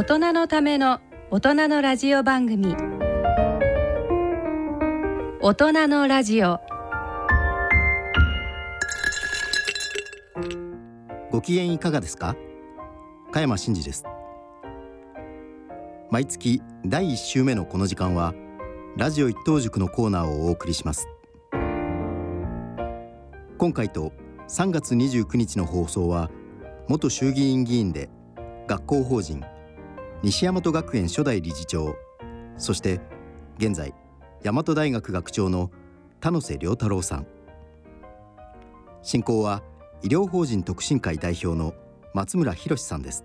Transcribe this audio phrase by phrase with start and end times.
[0.00, 0.98] 大人のための
[1.30, 2.74] 大人のラジオ番組。
[5.42, 6.58] 大人のラジオ。
[11.30, 12.34] ご機嫌いかがですか？
[13.30, 14.06] 加山真嗣です。
[16.10, 18.32] 毎月第1週目のこの時間は
[18.96, 21.08] ラジオ一等塾のコーナーをお送りします。
[23.58, 24.14] 今回と
[24.48, 26.30] 3月29日の放送は
[26.88, 28.08] 元衆議院議員で
[28.66, 29.44] 学校法人
[30.22, 31.96] 西大和学園初代理事長。
[32.58, 33.00] そして
[33.58, 33.94] 現在
[34.42, 35.70] 大和大学学長の
[36.20, 37.26] 田野瀬良太郎さん。
[39.02, 39.62] 進行は
[40.02, 41.72] 医療法人特進会代表の
[42.12, 43.24] 松村博さんです。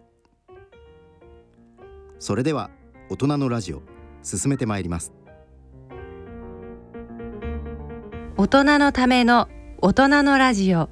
[2.17, 2.69] それでは
[3.09, 3.81] 大人のラジオ
[4.23, 5.11] 進めてまいります。
[8.37, 9.49] 大人のための
[9.81, 10.89] 大人のラジオ。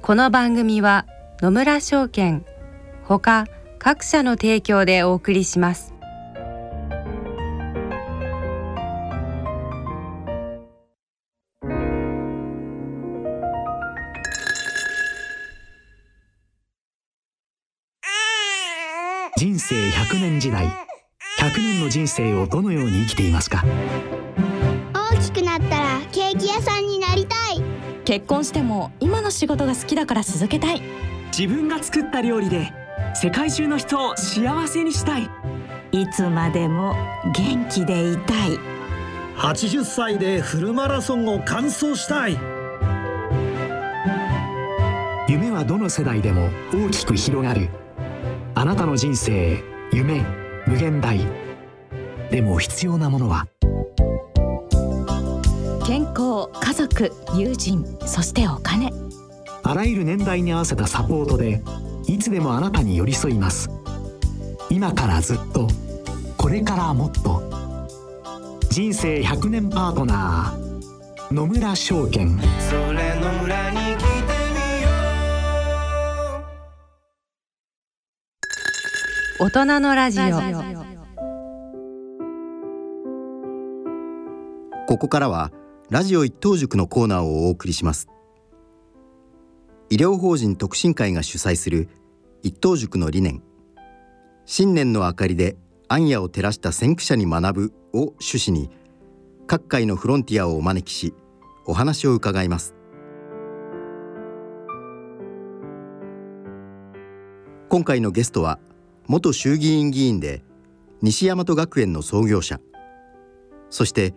[0.00, 1.06] この番組は
[1.42, 2.42] 野村証券
[3.04, 3.44] ほか
[3.82, 5.94] 各社の提供でお送りします。
[19.38, 20.66] 人生100年時代。
[21.38, 23.64] 100年の人生をどのように生きていますか？
[24.92, 27.62] 大きくなったらケーキ屋さんになりたい。
[28.04, 30.82] 結婚しても今の仕事が好きだから続けたい。
[31.34, 32.74] 自分が作った料理で
[33.14, 35.28] 世界中の人を幸せにしたい。
[35.92, 36.94] いつまでも
[37.34, 38.58] 元気でいたい。
[39.36, 42.38] 80歳でフルマラソンを完走したい。
[45.28, 47.68] 夢はどの世代でも大きく広がる。
[48.54, 50.24] あなたの人生夢
[50.66, 51.18] 無限大。
[52.30, 53.46] でも必要なものは。
[55.86, 58.92] 健康家族友人そしてお金。
[59.62, 61.60] あらゆる年代に合わせたサポートで
[62.10, 63.70] いつでもあなたに寄り添います。
[64.68, 65.68] 今からずっと
[66.36, 67.40] これからもっと。
[68.68, 72.36] 人生100年パートナー野村証券。
[72.68, 74.06] それの裏に来て
[74.56, 74.88] みよ
[79.38, 80.24] う大人のラジオ。
[84.88, 85.52] ここからは
[85.90, 88.08] ラジオ一等塾のコーナーをお送りします。
[89.90, 91.88] 医療法人特進会が主催する
[92.42, 93.42] 一等塾の理念。
[94.46, 95.56] 新年の明かりで
[95.88, 98.70] 暗夜を照らした先駆者に学ぶを趣旨に
[99.46, 101.14] 各界のフロンティアをお招きし
[101.66, 102.74] お話を伺います。
[107.68, 108.58] 今回のゲストは
[109.06, 110.42] 元衆議院議員で
[111.02, 112.60] 西大和学園の創業者。
[113.68, 114.14] そして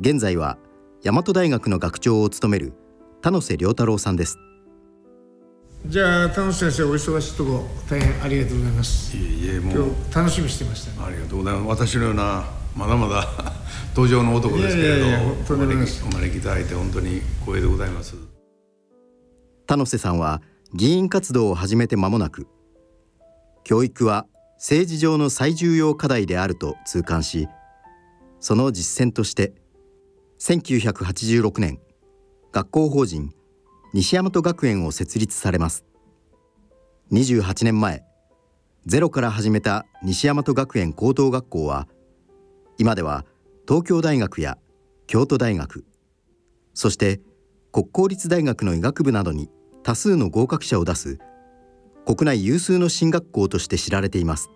[0.00, 0.58] 現在は
[1.02, 2.72] 大和大学の学長を務める
[3.22, 4.38] 田野瀬良太郎さんです。
[5.88, 9.16] じゃあ田野先生お忙しいとこ大変ありがとうございます。
[9.16, 9.74] いえいえもう。
[9.76, 11.86] 今日楽しみしてました、ね、ありがとうございます。
[11.86, 13.24] 私のようなまだまだ
[13.94, 18.16] 登場の男ですけれどお招きいただいて本当に光栄でございます。
[19.68, 20.42] 田野瀬さんは
[20.74, 22.48] 議員活動を始めて間もなく
[23.62, 24.26] 教育は
[24.56, 27.46] 政治上の最重要課題であると痛感し
[28.40, 29.54] その実践として
[30.40, 31.78] 1986年
[32.50, 33.35] 学校法人
[33.96, 35.86] 西大和学園を設立されます。
[37.12, 38.04] 28年前
[38.84, 41.88] ゼロから始めた西大和学園高等学校は
[42.76, 43.24] 今では
[43.66, 44.58] 東京大学や
[45.06, 45.86] 京都大学
[46.74, 47.22] そして
[47.72, 49.48] 国公立大学の医学部などに
[49.82, 51.18] 多数の合格者を出す
[52.04, 54.50] 国内有数の進学校として知られています。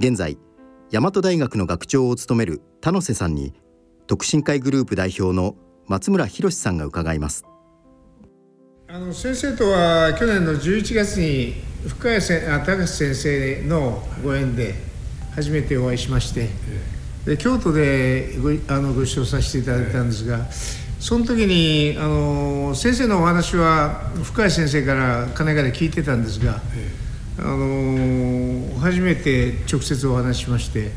[0.00, 0.36] 現在
[0.90, 3.54] 大和大学の学長を務める田野瀬さんに
[4.08, 5.54] 特進会グループ代表の
[5.86, 7.44] 松村博さんが伺います。
[8.94, 11.54] あの先生とは去年の11月に
[11.88, 14.72] 深谷せあ高橋先生のご縁で
[15.34, 16.48] 初めてお会いしまして
[17.24, 20.46] で京都でごあのご一緒させていただいたんですが
[21.00, 26.60] その時にあの先生のお話は深谷先生からかねがね聞いてたんですが、
[27.40, 30.92] あの初めて直接お話ししまして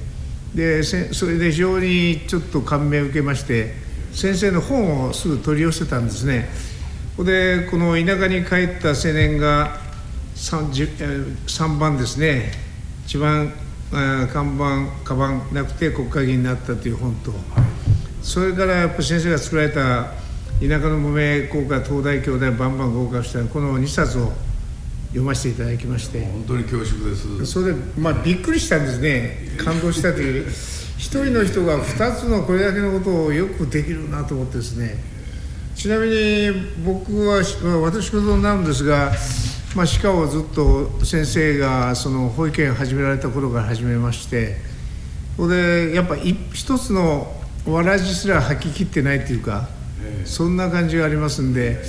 [0.53, 3.73] でそれで非常にちょっと感銘を受けまして
[4.13, 6.76] 先生の本をすぐ取り寄せたんですね
[7.17, 9.79] ここでこの田舎に帰った青年が
[10.35, 12.51] 3, 3番ですね。
[13.07, 13.51] 一番
[14.31, 17.33] 看板カバンなくて国会議員になったという本と。
[18.21, 20.11] それからやっぱ先生が作られた
[20.61, 24.31] 田舎の無名校歌東大京大バンバン合格したこの2冊を
[25.07, 26.23] 読ませていただきまして。
[26.23, 27.45] 本当に恐縮です。
[27.47, 29.55] それでまあびっくりしたんですね。
[29.57, 30.47] 感動したという。
[30.99, 35.16] 一人の人が2つのこれだけのことをよくできるなと思ってですね
[35.77, 36.51] ちなみに
[36.83, 37.43] 僕は
[37.83, 39.11] 私事になるんですが
[39.75, 44.55] まあ、歯科をずっと先生がその保育園を始められた頃から始めまして
[45.35, 47.31] それでやっぱ一つの
[47.67, 49.69] わらじすら吐ききってないっていうか、
[50.01, 51.79] えー、そんな感じがありますんで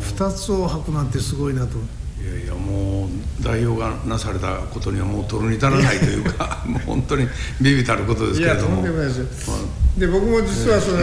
[0.00, 1.76] 2つを吐くなんてすごいなと。
[2.20, 3.08] いやいやもう
[3.40, 7.28] 代表がなされたことにはもう取るに足らないというか もう本当に
[7.60, 8.68] ビビたることですけれども。
[8.68, 10.98] いやとんでもないですよ、まあ、で僕も実はその、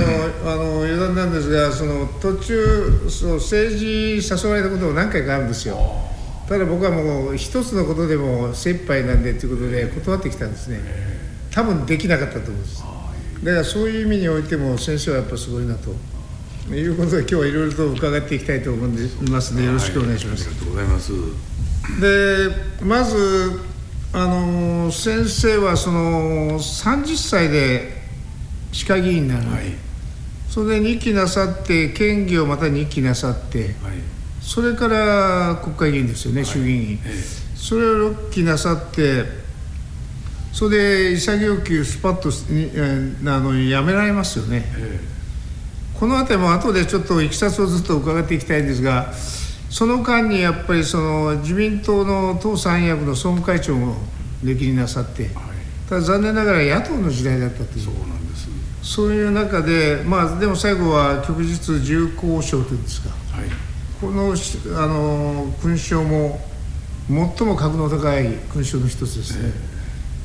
[0.52, 5.78] あの余談なんですがその途中その政治誘われたことも何回かあるんですよ。
[6.48, 10.80] ただ僕はもう一つのことでも精一杯なんでということで断ってきたんですね。
[11.50, 12.84] 多分できなかったと思うんです。
[13.44, 15.96] だからそういう意味においても先生はやっぱすごいなと
[16.74, 18.90] いうことで今日はいろいろと伺っていきたいと思い
[19.30, 21.12] ますのでよろしくお願いします、はい、ありがとうございます。
[22.02, 23.60] でまず
[24.14, 28.02] あの先生はその30歳で
[28.72, 29.66] 歯科議員になる、はい、
[30.50, 33.72] それで2期なさって県議をまた2期なさって、はい。
[34.42, 37.00] それから国会議員ですよね、はい、衆議院。
[37.04, 37.14] ええ、
[37.56, 39.26] それを6期なさって
[40.54, 42.30] それで潔くスパッと
[43.30, 45.00] あのやめられますよね、え、
[46.00, 49.14] この辺りも後でちょっといきさつをずっと伺っていきたいんですが
[49.70, 53.96] その間にやっぱりその自民党の党三役の総務会長も
[54.44, 55.34] 歴任なさって、はい、
[55.90, 58.48] ただ残念ながら野党の時代だったというそうなんです
[58.84, 63.50] そういう中でまあでも最後は旭日重工賞というんですか、はい。
[64.00, 66.40] このあの勲章も
[67.08, 69.52] 最も格の高い勲章の一つですね、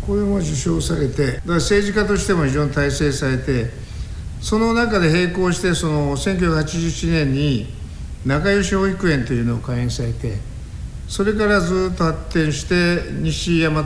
[0.06, 3.70] これも受賞されてだから政治家としても非常に大成されて
[4.40, 7.66] その中で並行してその1987年に
[8.24, 10.38] 仲良し保育園というのを開園されて
[11.08, 13.84] それからずっと発展して西大和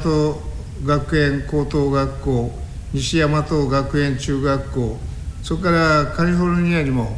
[0.84, 2.50] 学園高等学校
[2.92, 4.98] 西大和学園中学校
[5.42, 7.16] それからカリフォルニアにも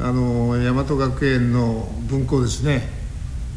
[0.00, 2.88] あの大和学園の分校ですね。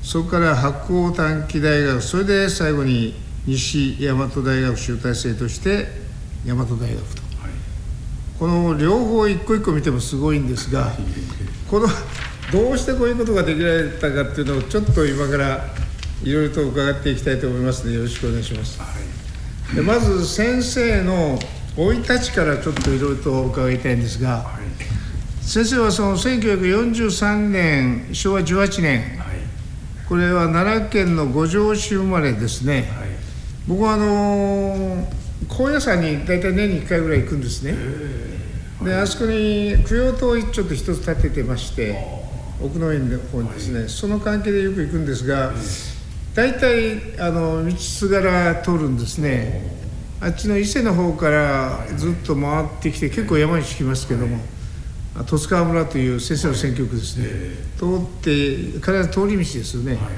[0.01, 3.13] そこから白鴎短期大学それで最後に
[3.45, 5.85] 西大和大学集大成として
[6.45, 7.20] 大和大学と、
[8.41, 10.91] この両方一個一個見てもすごいんですが
[11.69, 11.85] この
[12.51, 15.63] どうしてこういうことができられたかっていうのをちょっと今から
[16.23, 18.81] いろいろと伺っていきたいと思いますのでよろしくお願いします。
[18.81, 18.87] は
[19.73, 21.37] い、でまず先生の
[21.75, 24.61] 生い立ちからちょっといろいろと伺いたいんですが、はい
[25.41, 29.37] 先生はその1943年昭和18年、はい、
[30.07, 33.09] これは奈良県の五条市生まれですね、はい、
[33.67, 35.07] 僕はあの
[35.47, 37.75] 高野山に大体年に1回ぐらい行くんですね。
[38.83, 42.03] であそこに供養塔をちょっと一つ建ててまして
[42.59, 45.51] 奥の院の方にですね、その関係でよく行くんですが
[46.33, 49.79] 大体あの道すがら通るんですね。
[50.19, 54.39] あっちの伊勢の方からずっと回ってきて結構山に敷きますけども、
[55.25, 57.27] 十津川村という先生の選挙区ですね、
[57.77, 60.09] 通って必ず通り道ですよね、はいは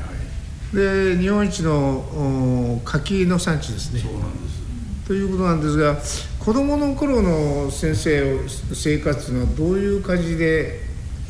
[0.73, 4.01] い、で日本一の柿の産地ですね。
[4.01, 4.62] そうなんです
[5.07, 5.97] ということなんですが
[6.39, 10.79] 子どもの頃の先生生活のはどういう感じで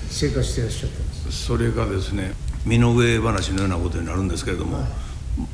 [0.09, 1.31] 生活していらっしゃったんですか？
[1.31, 2.33] それがですね
[2.65, 4.85] 身の上話のようなことになるんですけれども、はい、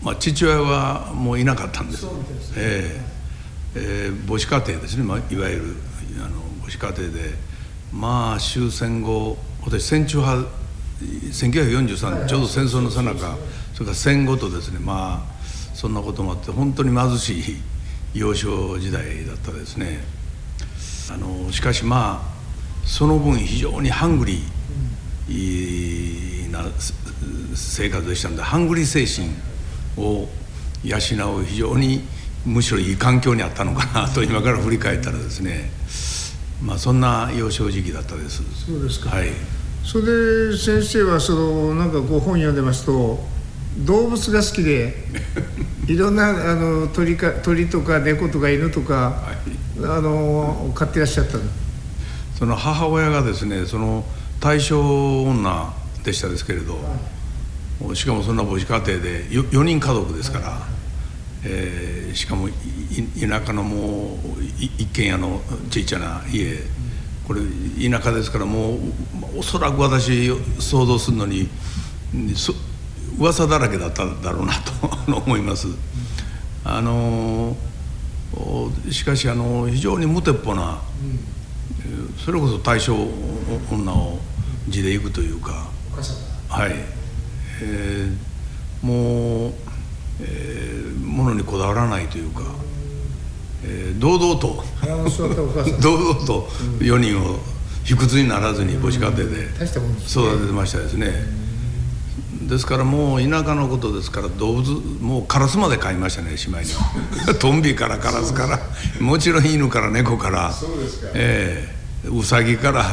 [0.04, 2.01] まあ、父親はもういなかったんです。
[2.01, 5.75] そうですね、えーえー、母子家庭ですね、まあ、いわゆる
[6.24, 7.50] あの母子家庭で。
[7.92, 10.48] まあ終戦後私戦中派
[11.31, 13.36] 1943年ちょうど戦争のさなか
[13.74, 17.55] それから戦後とですねまあそんなこともあって本当に貧しい
[18.13, 20.00] 幼少時代だったですね。
[21.12, 26.63] あのしかしまあその分非常にハングリーな
[27.56, 29.30] 生活でしたのでハングリー精神
[29.98, 30.28] を
[30.84, 32.01] 養う非常に
[32.46, 35.70] むしろいい環境にあったのかなと今から振り返ったらですね。
[36.63, 38.44] まあそんな幼少時期だったです。
[38.66, 39.10] そうですか。
[39.10, 39.30] はい。
[39.84, 43.20] それで先生はそのなんかご本読んでますと
[43.86, 45.05] 動物が好きで
[45.88, 49.33] いろんなあの鳥か鳥とか猫とか犬とか、は
[49.77, 51.38] い、あの飼ってらっしゃった
[52.38, 54.05] その母親がですねその
[54.39, 54.79] 大正
[55.24, 56.79] 女でしたですけれど、
[57.81, 60.59] はい、しかもそんな母子家庭で 4, 4人家族ですから、はい。
[61.43, 66.57] えー、しかも田舎のもう一軒家のちっちゃな家。
[67.27, 67.41] これ
[67.89, 68.79] 田舎ですからもう
[69.38, 71.48] おそらく私想像するのに
[73.20, 74.72] 噂だらけだっただろうなと
[75.14, 75.68] 思います。
[76.64, 77.56] あの
[78.90, 80.80] しかしあの非常に無鉄砲な、
[82.24, 82.94] それこそ大正
[83.72, 84.20] 女を
[84.70, 85.68] 地で行くというか
[86.48, 86.76] はい、
[87.62, 89.54] えー、もう
[90.22, 92.42] えー、ものにこだわらないというか、
[93.64, 94.64] えー、堂々と
[95.82, 96.48] 堂々と
[96.80, 97.40] 4人を
[97.84, 99.24] 卑屈にならずに母子家庭で
[100.06, 101.40] 育ててましたですね。
[102.48, 104.72] ですからもう田舎のことですから動物
[105.02, 107.36] もうカラスまで飼いましたねしまいには。
[107.40, 108.60] トンビからカラスから
[109.00, 110.54] もちろん犬から猫から
[111.14, 111.68] え
[112.04, 112.86] えー、ウサギから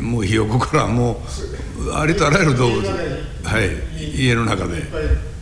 [0.00, 1.22] もうひよこからも
[1.78, 4.82] うありとあらゆる動物はい家の中で、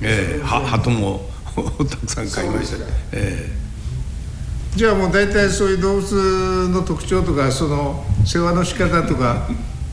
[0.00, 1.30] えー、は鳩も
[1.88, 9.48] たくさん飼いました、えー、じゃあもう大体そういう動物の特徴とかその世話の仕方とか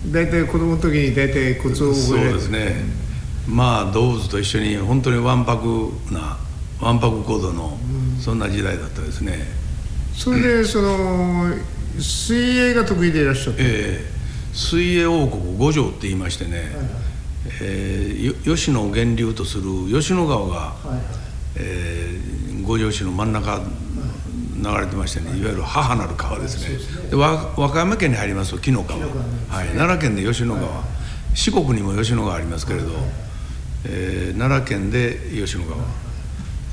[0.07, 3.08] 大体子供の時に大体コツを覚えそうですね
[3.49, 5.63] まあ動物と一緒に本当にわんぱく
[6.11, 6.37] な
[6.79, 7.77] わんぱく行動の
[8.19, 9.39] そんな時代だったですね。
[10.13, 11.53] それでその
[11.99, 16.75] 水泳が得意でいらっしゃって、えー、水泳王国五条って言いましてね、はいはい、
[17.61, 20.99] えー、吉野を源流とする吉野川が、はいはい、
[21.55, 23.59] えー、五条市の真ん中
[24.61, 25.37] 流れてましてね。
[25.37, 25.43] い。
[25.43, 27.09] わゆる母なる川ですね。
[27.09, 29.05] で和歌山県に入りますと紀の川、は
[29.63, 30.83] い、奈良県で吉野川、
[31.33, 32.91] 四国にも吉野川ありますけれど、
[33.85, 35.77] えー、奈良県で吉野川。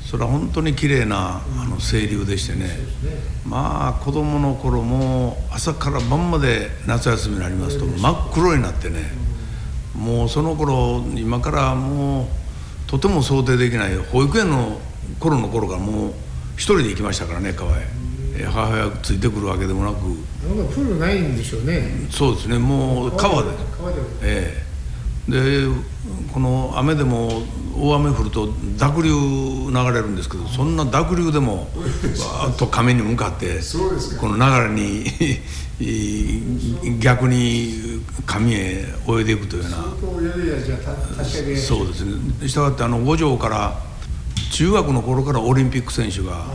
[0.05, 2.69] それは本当に綺麗なあの清流でしてね。
[3.45, 9.11] まあ子供の頃も朝から晩まで夏休みになりますと真っ黒になってね。
[9.93, 12.27] もうその頃今からもう
[12.89, 14.79] とても想定できない保育園の
[15.19, 16.11] 頃の頃からもう
[16.55, 17.87] 一人で行きましたからね川へ、
[18.37, 20.03] え母親ついてくるわけでもなく。
[20.47, 22.07] なんかプールないんでしょうね。
[22.09, 22.57] そうですね。
[22.57, 23.49] もう川で。
[23.77, 23.97] 川で。
[24.21, 24.66] ええ
[25.27, 25.67] で
[26.33, 27.43] この雨でも
[27.79, 29.09] 大雨降ると濁流
[29.71, 33.59] 流れるんですけどそんな濁流でもわーっと亀に向かって
[34.19, 35.05] この流れに
[36.99, 39.77] 逆に神へ泳いでいくというような。
[41.57, 42.47] そうですね。
[42.47, 43.79] したがってあの五条から
[44.51, 46.45] 中学の頃からオリンピック選手が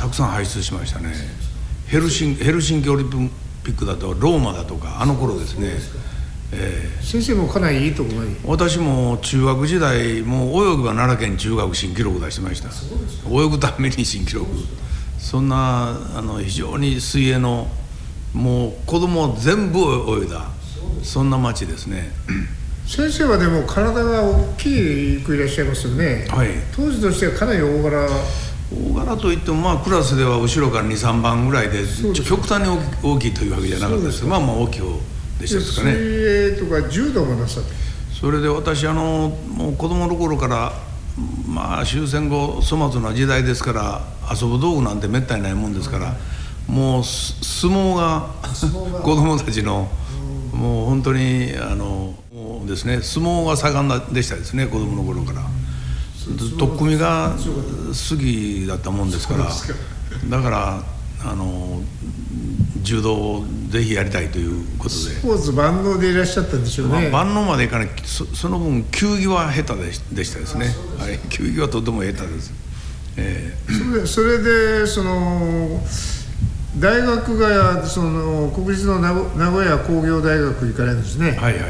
[0.00, 1.12] たくさん輩出しましたね。
[1.86, 3.30] ヘルシンヘルシンキオリン
[3.62, 5.74] ピックだとローマだとかあの頃ですね
[6.56, 12.70] えー、先生もかなりいいところに私も中学時代もう泳ぐは奈良県中学新記録出してました。
[13.28, 14.46] 泳ぐために新記録。
[15.18, 17.68] そんなあの非常に水泳の
[18.32, 20.48] もう子供全部泳いだ。
[21.02, 22.12] そんな町ですね。
[22.86, 28.08] 先生はでも体が大きくいらっしゃいますよね、はい、当時としてはかなり大柄。
[28.92, 31.84] 大柄といってもまあクラスでは後ろから23番ぐらいで
[32.24, 34.24] 極端に大きいというわけじゃなかったです。
[34.24, 34.98] まあまあ大きい方
[35.40, 35.92] でしたですかね。
[35.92, 37.70] 水泳とか柔道もなさって
[38.12, 40.72] それで私あのもう子供の頃から
[41.46, 46.16] まあ終戦後粗末な時代ですから遊ぶ道具なんてめったにないもんですから、
[46.66, 48.30] もう相撲が
[49.02, 49.88] 子供たちの
[50.52, 52.14] もう本当にあの
[52.66, 55.42] ですね相撲が盛んでしたですね子供の頃から。
[56.24, 59.44] 取っ組みが好きだったもんですから。
[60.30, 60.82] だから
[61.22, 61.82] あの
[62.82, 64.94] 柔道をぜひやりたいということで。
[64.94, 67.88] スポーツ万能でいらっしゃったんでしょうね、まあ、万能までいかない。
[68.04, 70.66] そその分球技は下手ででしたですね。
[70.96, 71.18] はい。
[71.28, 72.52] 球技はとても下手です、
[73.16, 74.42] えー、それそれ
[74.78, 75.82] でその
[76.78, 81.32] 大学がその国立の名古屋工業大学行かれるんですね。
[81.32, 81.62] はいはい。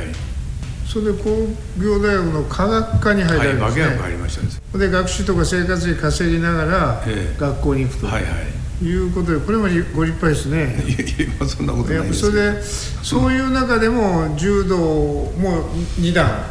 [0.86, 1.48] それで工
[1.82, 4.38] 業大学の科学科に入られるんですね、はい、入りまし
[4.72, 7.02] たで学習とか生活費稼ぎながら
[7.36, 9.64] 学校に行くと、はいはいいうことでこれも
[9.94, 10.82] ご立派ですね。
[10.86, 12.62] いやそんなことないそれで
[13.02, 16.44] そういう中でも柔道も2段。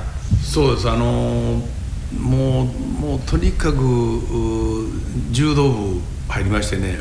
[0.44, 0.90] そうです。
[0.90, 1.62] あの
[2.18, 3.80] もうもうとにかく
[5.32, 7.00] 柔道部入りましてね。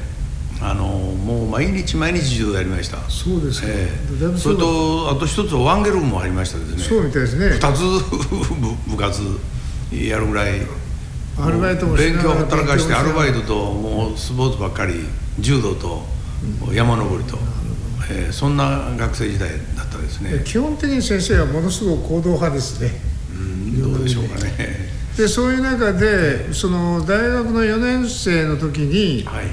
[0.64, 2.98] あのもう毎日毎日柔道やりました。
[3.08, 6.84] そうですか、えー、それとあと一つワンゲルもありましたですね。
[6.84, 7.48] そうみたいですね。
[7.48, 7.80] 二つ
[8.88, 9.22] 部活
[9.92, 10.60] やるぐらい。
[11.40, 15.06] アルバイトも勉強ほったらかしてアルバイトともうスポーツばっかり
[15.38, 16.02] 柔道と
[16.72, 17.38] 山登りと、
[18.10, 20.42] えー、そんな学生時代だったですね。
[20.44, 22.90] 基本的に先生はものすごく行動派ですね。
[23.32, 24.90] うんどうでしょうかね。
[25.16, 29.46] でそういう中でその大学の4年生の時に、はい。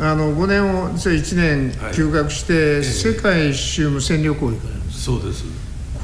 [0.00, 5.44] あの5年を1年休学して、世界一周無線旅行行かれるんですそうです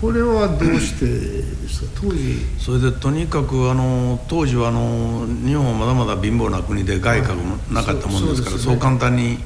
[0.00, 1.90] これはどうしてですか？
[2.00, 2.36] 当時。
[2.58, 9.38] それでとにかくあの当時はあの日本はまだまだ貧乏な国で外貨もなかったもんですから、そう簡単に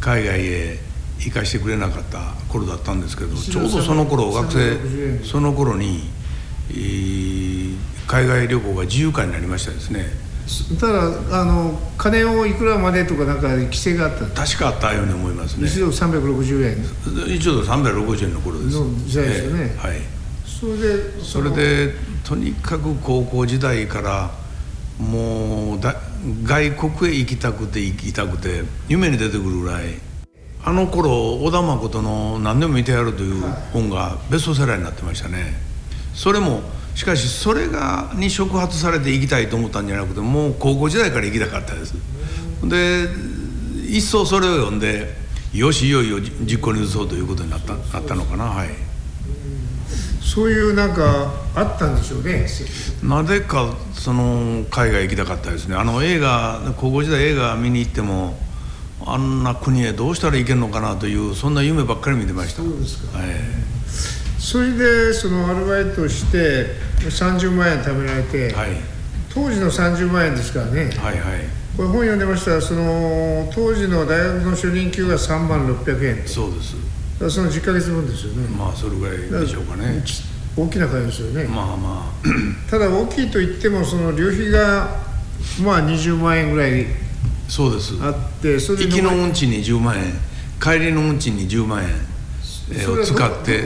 [0.00, 0.78] 海外へ
[1.18, 6.02] 行かしてくれなかった頃だったんですけどちょうどその頃学生その頃に、
[8.06, 10.04] 海外旅行が自由化になりましたですね
[10.78, 14.44] ただあの金をいくらまでとかなんか規制があった？
[14.46, 15.66] 確かあったように思いますね。
[15.66, 17.34] 一度360円。
[17.34, 19.98] 一度360円の頃ですの時代ですよね、えー、はい
[20.46, 24.30] それでそれでとにかく高校時代から
[24.98, 25.96] もうだ
[26.44, 29.94] 外国へ行きたくて行きたくて夢に出てくるぐらい
[30.64, 35.54] あの頃小田誠の「何でも見てやる」という本がベストセラーになってましたね。
[36.14, 36.62] それも
[36.96, 41.94] しかしそれがに触発されて行きたいと思ったんじゃなくてもう高校時代から行きたかったです。
[42.64, 43.08] で
[43.86, 45.14] 一層それを読んで
[45.52, 48.44] よしいよいよ実行に移そうということになったなったのかな？
[48.46, 48.70] はい。
[50.20, 52.46] そういうなんかあったんでしょうね
[53.02, 55.76] なぜかその海外行きたかったですね。
[55.76, 58.36] あの映画高校時代映画見に行っても
[59.06, 62.62] あんな国へどうしたら行けるのかなというそんな夢ばっかり見てました。
[62.62, 63.28] そうですか、はい、
[64.46, 66.66] それでそのアルバイトして
[67.00, 68.76] 30万円貯められて、はい、
[69.34, 70.84] 当時の30万円ですからね。
[70.84, 71.40] はいはい。
[71.76, 72.52] これ本読んでました？
[72.52, 76.28] らその当時の大学の初任給が3万600円。
[76.28, 76.76] そうです。
[77.28, 78.46] その10ヶ月分ですよね。
[78.56, 80.04] まあそれぐらいでしょうかね。
[80.56, 81.48] 大きな会ですよね。
[81.48, 82.12] まあまあ。
[82.70, 84.96] ただ大きいといってもその旅費が
[85.64, 86.86] まあ20万円ぐらい
[87.48, 87.94] そうです。
[88.00, 90.04] あってそれで行きの運賃に10万円
[90.62, 91.90] 帰りの運賃に10万円、
[92.70, 93.64] えー、を使って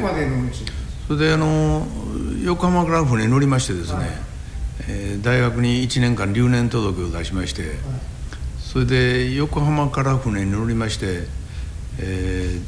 [1.11, 1.89] それであの
[2.45, 4.09] 横浜から船に乗りましてですね、はい、
[4.89, 7.73] えー、大学に1年間留年届を出しまして、はい、
[8.61, 11.27] それで横浜から船に乗りまして、
[11.99, 12.61] え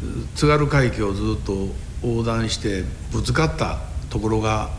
[0.00, 1.68] ー、津軽海峡をずっと
[2.02, 4.70] 横断してぶつかったところが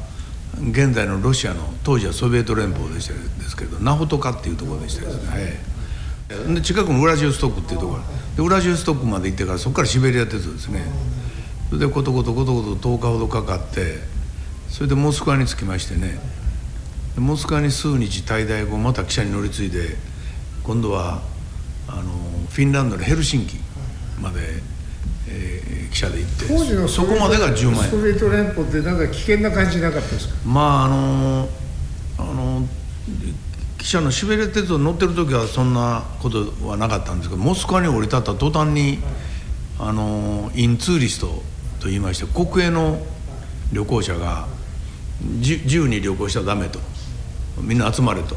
[0.60, 8.02] 現在のロシアの当時はソビエト連邦でしたですけどナホトカっていうところでしたですね、はい、で近くのウラジオストックっていうところ。
[8.36, 10.82] でウラジオストックまで行ってからそこからシベリア鉄道ですね。
[11.70, 13.98] それでことことことこと10日ほどかかって
[14.70, 16.20] それでモスクワに着きましてね。
[17.18, 19.98] モスクワに数日滞在後また汽車に乗り継いで
[20.64, 21.22] 今度は
[21.88, 22.04] あの
[22.50, 23.58] フィンランドのヘルシンキ
[24.22, 24.40] まで、
[25.28, 27.92] えー、汽車で行って当時のそこまでが10万円。
[27.92, 30.36] ソビエト連邦ってなんか危険な感じなかったですか？
[30.46, 31.50] まああの
[32.20, 32.68] あの
[33.78, 39.00] 汽車のシベリア鉄道乗ってる時はそんなことはなかったんですけどモスクワに降り立った途端に
[39.80, 41.42] あのインツーリスト
[41.80, 43.00] と言いまして国営の
[43.72, 44.48] 旅行者が
[45.22, 46.80] 自由に旅行しちゃダメと
[47.62, 48.36] みんな集まれと。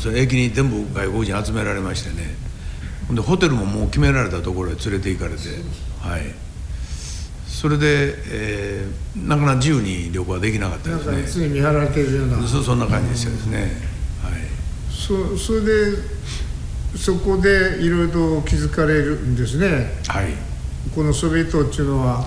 [0.00, 2.34] それ駅に全部外国人集められましてね。
[3.10, 5.36] でホテルももう決められたところへ連れて行かれて
[6.00, 6.22] はい。
[7.46, 11.46] それで、えー、なかなか自由に旅行はできなかったですね。
[11.46, 12.46] 常に見張られているような。
[12.46, 13.70] そそんな感じでしたですね、はい。
[14.90, 15.96] そそれで
[16.96, 19.92] そこでいろいろと気づかれるんですね。
[20.08, 20.30] はい。
[20.94, 22.26] このソビエトっていうのは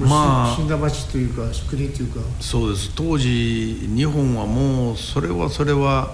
[0.00, 2.90] まあ、死んだ町というか国というかそうです。
[2.94, 6.10] 当時日本はもうそれはそれは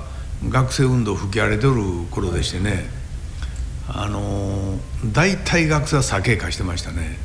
[0.49, 1.75] 学生運動吹き荒れてる
[2.11, 3.01] 頃でしてね。
[3.93, 4.79] あの
[5.12, 7.19] 大体学生は酒化してましたね、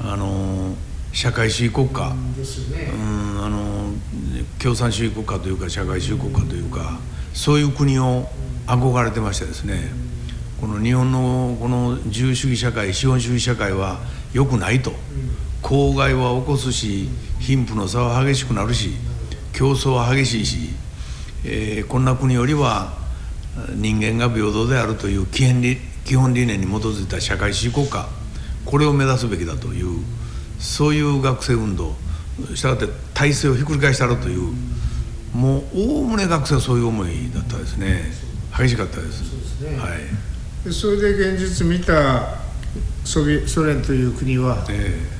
[0.00, 0.74] あの
[1.12, 3.92] 社会主義国家、うんね、うんあの
[4.58, 6.98] 共産主義国家というか社会主義国家というか
[7.32, 8.26] そういう国を
[8.66, 9.92] 憧れてましてですね。
[10.60, 14.00] この日本のこの自由主義社会資本主義社会は
[14.32, 14.92] 良くないと。
[15.68, 18.92] 公害は起こすし貧富の差は激しくなるし
[19.52, 20.70] 競争は激しいし、
[21.44, 22.96] えー、こんな国よりは
[23.74, 25.76] 人間が平等であるという基本理
[26.06, 28.08] 基本理念に基づいた社会主義国家
[28.64, 30.02] これを目指すべきだという
[30.58, 31.92] そういう学生運動
[32.54, 34.54] したがって体制をひっくり返したろという
[35.34, 38.04] もうおおむね学生はそういう思いだったですね。
[38.56, 39.20] 激しかったです。
[39.38, 39.76] ですね。
[39.76, 39.88] は
[40.66, 42.38] い、それで現実見た
[43.04, 45.17] ソビソ連という国は、えー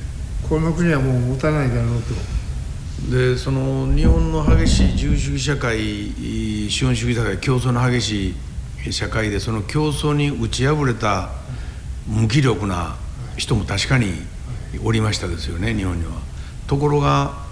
[0.49, 3.15] この国はもう持たないだろうと。
[3.15, 5.77] でその日本の激しい自由主義社会
[6.69, 8.35] 資本主義社会競争の激し
[8.87, 11.29] い社会でその競争に打ち破れた
[12.07, 12.97] 無気力な
[13.37, 14.11] 人も確かに
[14.83, 16.13] おりましたですよね日本には。
[16.65, 17.45] ところが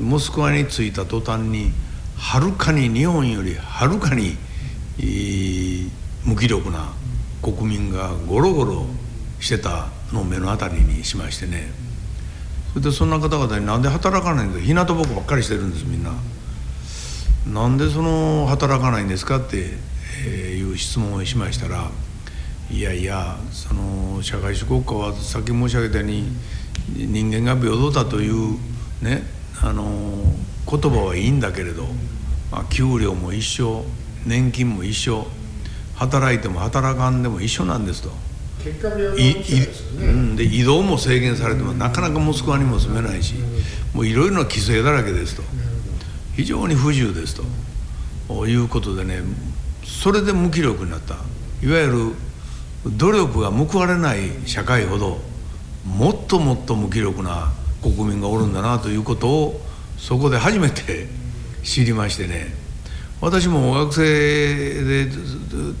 [0.00, 1.72] モスクワに着いた途端に
[2.18, 4.36] はるかに日本よりはるかに
[6.24, 6.92] 無気力な
[7.42, 8.86] 国民がゴロゴロ
[9.40, 11.85] してたのを目の当たりにしましてね
[12.76, 16.12] それでそんな方々になんで働かないんだ日向ぼこばっかりしてるんですみんな。
[17.50, 19.38] なんでその働かないんですか？
[19.38, 19.56] って
[20.18, 21.90] いう質問をしましたら
[22.70, 26.24] いやいやその社会主義国家はさっき申し上げたように
[26.94, 28.58] 人間が平等だという
[29.00, 29.22] ね
[29.62, 30.34] あの
[30.70, 31.84] 言葉はいいんだけれど、
[32.52, 33.86] まあ、給料も一緒
[34.26, 35.26] 年金も一緒
[35.94, 38.10] 働いても働かんでも一緒なんですと。
[38.66, 43.34] 結果平等ですね、うん、で移動も制限されてもなかなかモスクワにも住めないし
[43.94, 45.42] もういろいろな規制だらけですと。
[46.34, 47.44] 非常に不自由ですと。
[48.46, 49.20] いうことでね
[49.84, 51.14] それで無気力になった。
[51.62, 52.12] いわゆる
[52.96, 55.18] 努力が報われない社会ほど
[55.86, 59.60] もっともっと無気力な国民がおるんだなということを
[59.96, 61.06] そこで初めて
[61.62, 62.52] 知りましてね。
[63.20, 65.10] 私も学生で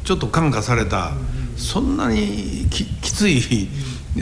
[0.04, 1.12] ちょっと感化された
[1.56, 3.68] そんなにきつい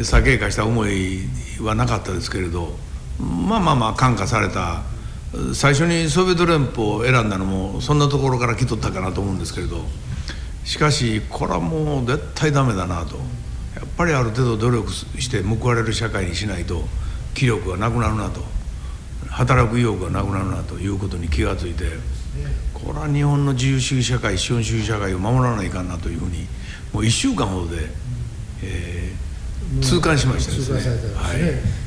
[0.03, 1.21] 酒化した思い
[1.61, 2.77] はなかったですけれど
[3.19, 4.83] まあまあまあ感化された。
[5.53, 9.85] 最初にソビエト連邦を選んだのもそんなところから来とったかなと思うんですけれど
[10.65, 13.17] しかしこれはもう絶対ダメだなと。
[13.17, 16.85] やっぱりある程度努力して報われる社会にしないと
[17.35, 18.41] 気力がなくなるなと。
[19.35, 21.85] 働く意欲がなくなるなということに気が付いて
[22.73, 26.47] これは日本の自由主義社会資本主義社会を守らないかんなというふうに
[26.95, 27.89] もう1週間ほどで、
[28.63, 30.81] えー、痛感しましたですね。
[30.81, 30.95] すね。
[31.17, 31.39] はい、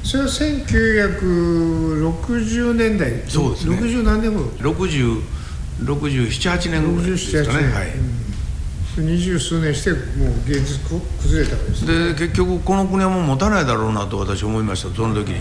[0.03, 3.21] それは1960年代。
[3.29, 3.77] そうですね。
[3.77, 5.37] 60何年頃？60
[5.85, 7.71] 67,8年ぐらいですかね。
[7.71, 7.87] はい。
[8.97, 9.99] 二十数年してもう
[10.49, 10.79] 現実
[11.21, 14.89] 崩れたわけです、で結局この国はもう持たないだろうなと私思いました。
[14.93, 15.39] その時に。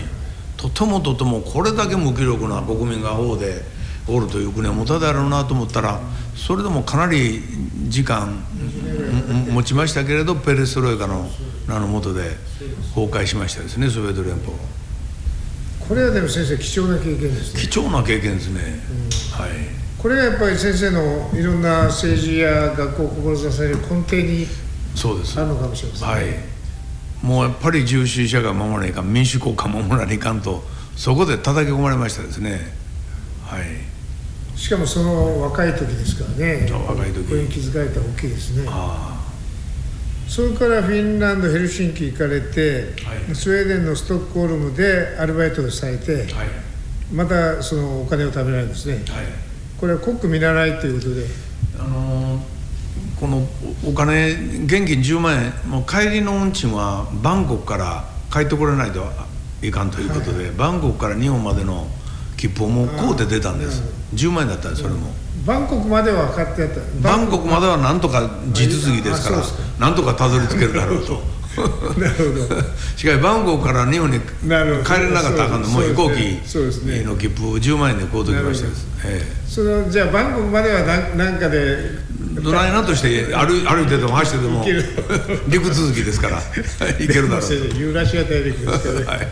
[0.55, 3.61] とてもとてもこれだけ無気力な国民が王で
[4.07, 5.99] おるという国は持ただろうなと思ったら
[6.35, 7.41] それでもかなり
[7.87, 8.43] 時間
[9.51, 11.29] 持ちましたけれどペレストロイカの
[11.67, 12.37] 名の下で
[12.95, 14.53] 崩壊しましたですねソビエト連邦。
[15.87, 17.61] これはでも先生貴重な経験ですね。
[17.61, 19.51] 貴重な経験ですね、うん、はい。
[19.97, 24.45] これがやっぱり先生のいろんな政治や学校を志される根底に
[24.95, 25.39] そうです。
[25.39, 26.25] あるのかもしれません、ね、はい。
[27.25, 30.61] もうやっぱり自由主義社会を守らないかん民主国家を守らないかんと
[30.95, 32.59] そこで叩き込まれましたですね。
[33.45, 33.86] はい
[34.57, 36.67] しかもその若い時ですからね。
[36.71, 37.23] 若い時。
[37.29, 38.67] これに気づかれたら大きいですね。
[40.27, 46.47] それからフィンランドヘルシンキ行かれて、はい、スウェーデンのストックホルムでアルバイトをされて、はい、
[47.13, 49.03] またそのお金を貯められるんですね、はい、
[49.79, 51.25] これはコック見習いということで。
[51.79, 52.39] あのー、
[53.19, 53.47] この
[53.87, 54.31] お金
[54.65, 55.69] 現金10万円。
[55.69, 59.05] もう帰りの運賃はバンコクから帰ってこれないと
[59.61, 61.87] いかんということで、バンコクから日本までの
[62.37, 63.81] 切符をもうこうで出たんです。
[64.13, 65.11] 10万円だったんですそれも。
[65.45, 66.79] バンコクまでは買ってやった。
[67.01, 69.43] バンコクまではなんとか地続きですから
[69.79, 71.37] なんとかたどり着けるだろうと。
[71.97, 72.61] なるほど。
[72.95, 75.67] しかしバンコクから日本に帰れなかったらあかんの。
[75.69, 76.39] もう飛行機
[77.03, 81.77] の切符を10万円で買うときましたです、ええ、そのじゃあバンコクまでは何なんかで
[82.41, 84.65] ドライナとして歩歩いてても走ってても
[85.47, 86.37] 陸続きですから。
[86.99, 87.53] 行けるだろうと。
[87.53, 89.27] ユーラシア大陸ですからね、 はい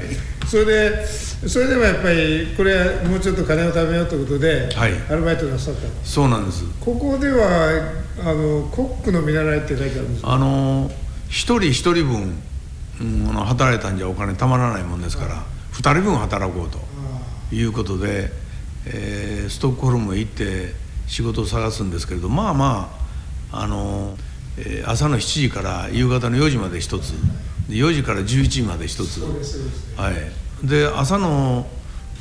[0.47, 6.63] それでそれでもやっぱりこれはもうちょっと金を貯めようということで、はい、アルバイトなさったそうなんです。
[6.79, 10.89] ここではあのコックの見習いって書いてあるんですあの
[11.27, 12.41] 一人一人分、
[13.01, 16.79] うん、働いたんじゃお金たまらないもんですから二人分働こうと
[17.53, 18.31] いうことで、
[18.86, 20.73] えー、ストックホルムへ行って
[21.08, 22.97] 仕事を探すんですけれどまあま
[23.51, 24.17] ああの、
[24.58, 27.13] えー、朝の7時から夕方の4時まで一つ
[27.69, 29.21] で4時から11時まで一つ。
[29.95, 30.67] はい。
[30.67, 31.67] で朝の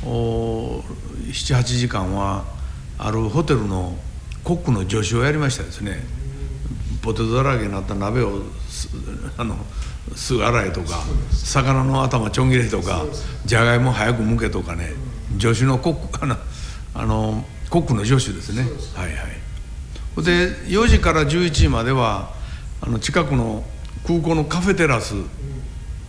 [0.03, 2.45] 78時間は
[2.97, 3.97] あるホテルの
[4.43, 6.03] コックの助手をやりましたですね。
[7.01, 8.41] ポテトだらけになった鍋を
[9.37, 9.57] あの
[10.15, 13.05] すぐ洗えとか魚の頭ちょん切れとか
[13.45, 14.93] じゃがいも早くむけとかね
[15.39, 16.37] 助手のコック あの
[16.93, 18.67] あのコックの助手ですね。
[18.93, 20.23] はいはい。
[20.23, 22.33] で4時から11時までは
[22.81, 23.63] あの近くの
[24.07, 25.13] 空港のカフェテラス。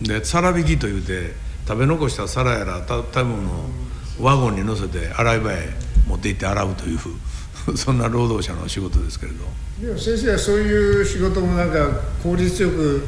[0.01, 1.33] で皿引きというて
[1.67, 3.65] 食べ残した皿やら食べ物を
[4.21, 5.69] ワゴンに乗せて洗い場へ
[6.07, 6.99] 持って行って洗うという
[7.75, 9.39] そんな労働者の仕事ですけれど。
[9.87, 11.89] でも先生はそういう仕事もなんか
[12.23, 13.07] 効率よく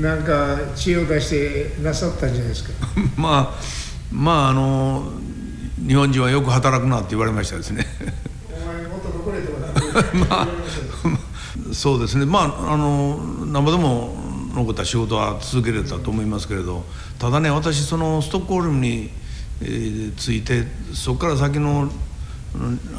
[0.00, 2.70] なんか知恵を出してなさったんじゃないですか？
[3.16, 3.62] まあ
[4.10, 5.12] まああの
[5.86, 7.86] 日本人はよく働くなって言われましたですね。
[8.52, 10.48] お前もっと残れとか まあ
[11.72, 12.26] そうですね。
[12.26, 13.20] まああの
[13.52, 14.14] 何ぼでも
[14.54, 16.84] 残った仕事は続けれたと思いますけれど
[17.18, 19.10] ただね私そのストックホルムに、
[19.60, 21.90] えー、ついてそこから先の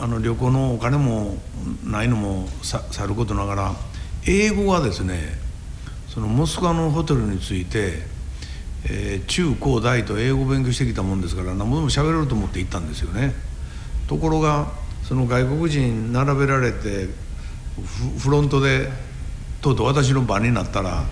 [0.02, 1.38] あの旅行のお金も
[1.84, 3.72] ないのもささることながら
[4.28, 5.20] 英語はですね
[6.08, 8.00] そのモスクワのホテルについて、
[8.86, 13.34] えー、中高大と英語を勉強してきたもんですから何もでも喋れると思って行ったんですよね。
[14.08, 14.72] ところが
[15.04, 17.08] その外国人並べられて
[18.20, 18.90] フロントで
[19.64, 21.04] とうとう私の番になったら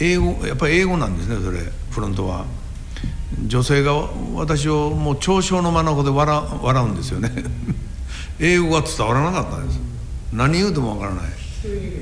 [0.00, 1.58] 英語やっぱり英語なんですねそれ
[1.90, 2.44] フロントは。
[3.46, 3.94] 女性が
[4.34, 7.32] 私をもう嘲笑の眼で笑笑うんですよね。
[8.38, 9.80] 英語が伝わらなかったんです。
[10.32, 11.24] 何言うてもわからない。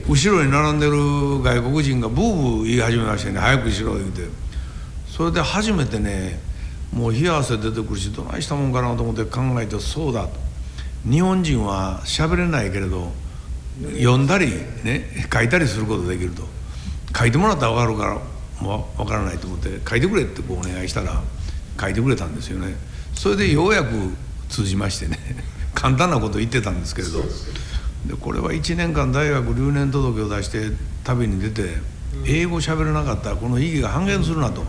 [0.09, 4.23] 後ろに並んでる外国人がブーブー言い始めましてね早くしろ言うて。
[5.09, 6.41] それで初めてね
[6.93, 10.31] もう冷や汗出てくるしどないしたもんかなと思って考えてそうだと。
[11.09, 13.13] 日本人は喋れないけれど
[13.91, 14.47] 読んだり
[14.85, 16.43] ね書いたりすることできると。
[17.17, 21.23] 書いてもらったら分かるからもう分からないと思って書いてくれってお願いしたら
[21.79, 22.75] 書いてくれたんですよね。
[23.15, 23.91] それでようやく
[24.49, 25.19] 通じましてね
[25.75, 27.23] 簡単なこと言ってたんですけれど。
[28.07, 30.73] でこれは1年間大学留年届を出して
[31.05, 31.77] 旅に出て
[32.27, 34.65] 英語喋れなかったらこの意義が半減するなと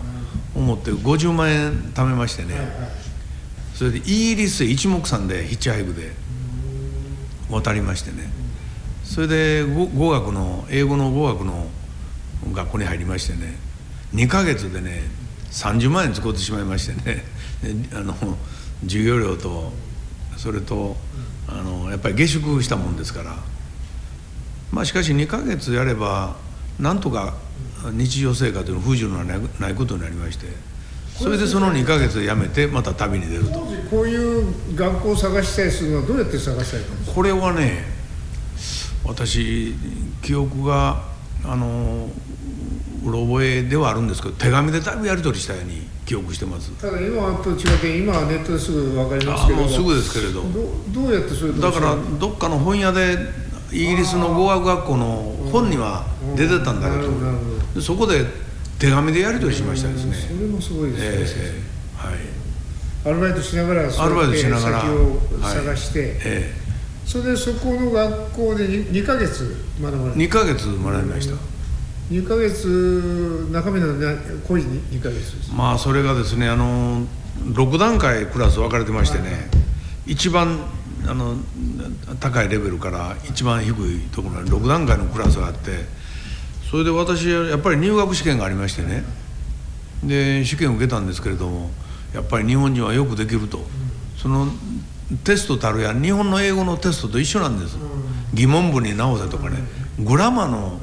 [0.54, 2.54] 思って50万円貯めましてね。
[3.74, 6.12] それでイギリスへ一目散でヒッチハイクで
[7.50, 8.43] 渡りましてね。
[9.04, 11.66] それで語学の英語の語学の
[12.52, 13.56] 学校に入りましてね
[14.14, 15.02] 2ヶ月でね
[15.50, 17.24] 30万円使ってしまいましてね
[17.94, 18.14] あの
[18.82, 19.72] 授業料と
[20.36, 20.96] それと
[21.48, 23.36] あのやっぱり下宿したもんですから。
[24.72, 26.34] まあしかし2ヶ月やれば
[26.80, 27.34] なんとか
[27.92, 30.46] 日常生活の不自由のないことになりまして
[31.16, 33.60] それでその2ヶ月辞めてまた旅に出ると。
[33.88, 37.14] こういう学校を探したりするのはどうやって探したりたんですか？
[37.14, 37.84] これはね
[39.04, 39.74] 私
[40.22, 41.02] 記憶が
[41.44, 42.08] あの
[43.04, 46.70] うろ覚えではあるんですけど手紙でだいぶやり取りしたように記憶してます。
[46.72, 49.66] ただ今と違って今はネットですぐ分かりますけども。
[49.66, 50.42] うすぐですけれど。
[50.92, 53.16] どうやってそれだからどっかの本屋で
[53.72, 56.96] イギリスの語学学校の本には出てたんだけ
[57.74, 58.24] どそこで
[58.78, 60.14] 手紙でやり取りしましたですね。
[60.14, 62.18] それもすごいですね、えー、はい。
[63.06, 66.10] アルバイトしながらアルバイトしながら先を探して、はい。
[66.24, 66.63] えー、
[67.06, 70.18] それでそこの学校で 2, 2ヶ月学ばれた。
[70.18, 71.34] 2ヶ月学びました、
[72.10, 73.86] 2ヶ月中身の
[74.48, 75.52] 濃い2ヶ月です。
[75.52, 77.06] まあそれがですねあの
[77.52, 79.36] 6段階クラス分かれてましてね、は
[80.06, 80.58] い、一番
[81.06, 81.36] あの
[82.20, 85.70] 高いレベルから一番低いところに6段階のクラスがあって
[86.70, 89.04] それで私やっぱり入学試験がありましてね
[90.02, 91.70] で試験を受けたんですけれども
[92.14, 93.60] やっぱり日本人はよくできると。
[94.16, 94.48] その
[95.22, 97.76] テストたるや日本の英語のテストと一緒なんです。
[98.32, 99.58] 疑問文に直せとかね。
[99.98, 100.78] グラマの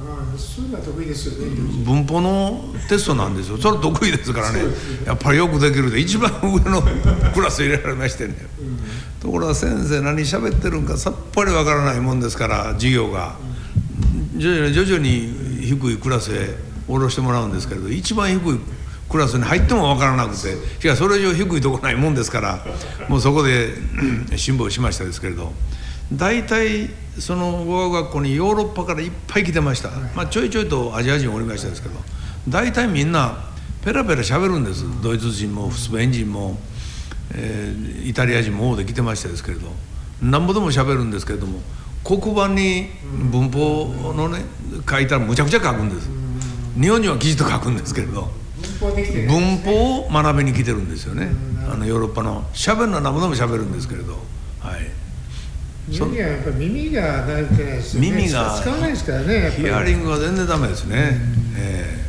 [1.85, 3.57] 文法のテストなんですよ。
[3.57, 4.61] それ得意ですからね。
[5.05, 5.99] やっぱりよくできるで。
[5.99, 6.81] 一番上の
[7.33, 8.35] クラス入れられましてね。
[9.19, 13.35] ところが先生何喋ってるんかさっぱりわからないもんですから授業が。
[14.37, 16.55] 徐々に徐々に低いクラスへ
[16.87, 18.59] 下ろしてもらうんですけれど一番低い
[19.11, 22.65] クラスに入っても分からなくてしかそれ以上低いとこないもんですから
[23.07, 23.69] もうそこで
[24.37, 25.51] 辛抱しましたですけれど。
[26.13, 31.95] 大体その語学学校にヨーロッパからいっぱい来てました、まあ、ちょいちょいとアジア人おりましたですけど
[32.49, 33.45] 大体みんな
[33.83, 34.83] ペラペラ喋るんです。
[35.01, 36.57] ドイツ人もスペイン人も、
[37.33, 39.71] えー、イタリア人も大で来てましたですけれど。
[40.21, 41.61] なんぼでも喋るんですけれども
[42.03, 42.89] 黒板に
[43.31, 44.41] 文法のね
[44.87, 46.09] 書いたらむちゃくちゃ書くんです。
[46.79, 48.40] 日本人はきちっと書くんですけれど。
[49.27, 51.29] 文法を学びに来てるんですよね。
[51.71, 54.13] あのヨーロッパの喋るのは何ぼでも喋るんですけれど。
[54.59, 55.01] はい。
[55.87, 58.11] 耳がやっぱり耳が慣れてないですよね。
[58.11, 61.11] 耳が使わないですからねヒアリングは全然ダメですね、
[61.57, 62.05] え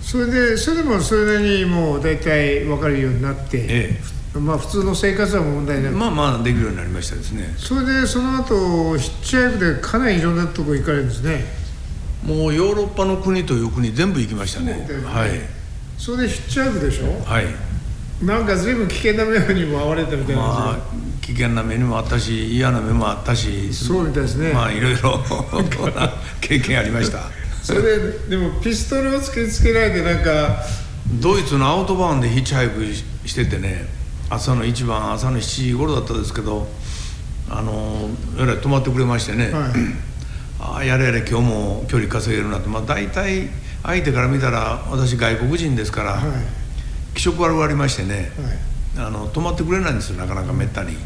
[0.00, 4.00] ー、それでそれでもそれなりにもう大体分かるようになって、え
[4.34, 5.96] え、まあ普通の生活は問題なく。
[5.96, 7.54] まあまあできるようになりましたですね。
[7.56, 11.44] それでその後ヒッチハイクでかなりいろんなとこ行かれるんですね。
[12.24, 15.30] もうヨーロッパの国という国全部行きましたね、ね、はい
[15.98, 17.24] それでヒッチハイクでしょ？
[17.24, 17.46] はい。
[18.22, 20.78] なんか随分危険な目にも遭われたみたいな、まあ、
[21.20, 24.52] 危険な目にもあったし嫌な目もあったしそうみたいですね。
[24.52, 25.20] まあいろいろ
[26.40, 27.18] 経験ありました。
[27.62, 30.62] それででもピストルを突きつけられてなんか
[31.20, 32.84] ドイツのアウトバーンでヒッチハイク
[33.26, 33.86] しててね
[34.30, 36.66] 朝の一番朝の7時頃だったですけど
[37.50, 39.72] あのえらい止まってくれましてね、はい、
[40.60, 43.48] ああやれやれ今日も距離稼げるなって、まあ、大体
[43.84, 46.22] 相手から見たら私外国人ですから、はい、
[47.14, 48.32] 気色悪がありましてね、
[48.96, 50.96] はい、あの止まってくれないんですよなかなかめったに。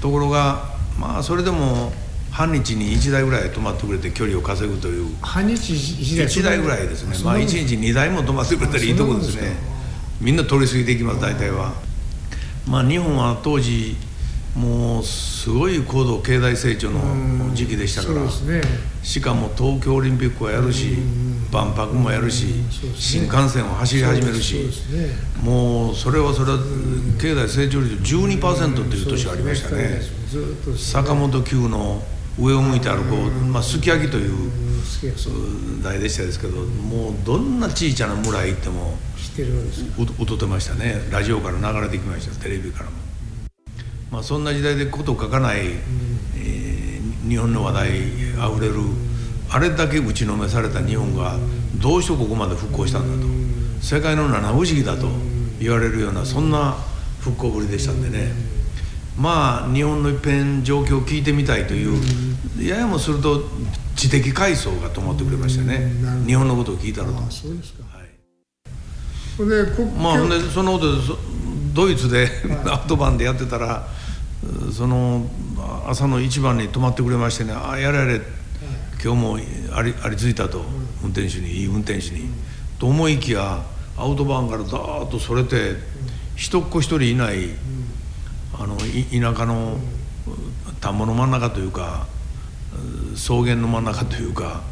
[0.00, 0.64] ところが
[0.98, 1.92] まあそれでも
[2.30, 5.14] 半日に1台ぐらい止まってくれて距離を稼ぐという。
[5.20, 7.16] 半日1台 ,1 台ぐらいですね。
[7.24, 9.56] まあ1日2台も止まってくれたらいいとこですね。
[10.20, 11.72] みんな通り過ぎていきます大体は。
[12.68, 13.96] まあ日本は当時
[14.54, 18.30] もうすごい高度経済成長の時期でしたから、ね、
[19.02, 20.96] しかも東京オリンピックはやるし
[21.52, 22.46] 万博もやるし、
[22.94, 24.70] 新幹線を走り始めるし、
[25.42, 26.58] もうそれはそれは
[27.20, 30.00] 経済成長率12%っていう年がありましたね。
[30.76, 32.02] 坂本九の
[32.38, 34.50] 上を向いて歩こう、まあ、すき焼きという
[35.82, 38.96] 題でしたですけどもうどんな小さな村へ行っても
[40.18, 41.00] 歌ってましたね。
[41.10, 42.34] ラジオから流れてきました。
[42.42, 42.92] テレビからも。
[44.10, 45.60] まあ、そんな時代でこと書かない、
[46.36, 47.90] えー、日本の話題
[48.40, 48.74] あふれる
[49.52, 51.36] あれだけ打ちのめされた日本が
[51.80, 53.30] どうしてここまで復興したんだと。
[53.84, 55.08] 世界の七不思議だと
[55.58, 56.76] 言われるようなそんな
[57.20, 58.32] 復興ぶりでしたんでね。
[59.18, 62.00] まあ日本の一遍状況を聞いてみたいという
[62.62, 63.42] ややもすると
[63.96, 65.90] 知的階層が止まってくれましたね。
[66.26, 67.14] 日本のことを聞いたらと。
[67.30, 68.08] そうですか、はい、
[70.00, 70.86] まあほんでそのこと
[71.74, 72.28] ドイツで
[72.66, 73.86] アウトバンでやってたら
[74.72, 75.28] その
[75.86, 78.20] 朝の一番に泊まってくれましてね「ああやれやれ
[79.02, 79.38] 今日も
[79.72, 80.64] ありありついた」と
[81.02, 82.28] 運転手にいい運転手に。
[82.78, 83.62] と思いきや
[83.96, 85.76] アウトバーンからダーッとそれて
[86.34, 87.50] 人っ子一人いない
[88.54, 89.78] あの田舎の
[90.80, 92.06] 田んぼの真ん中というか
[93.14, 94.62] 草原の真ん中というか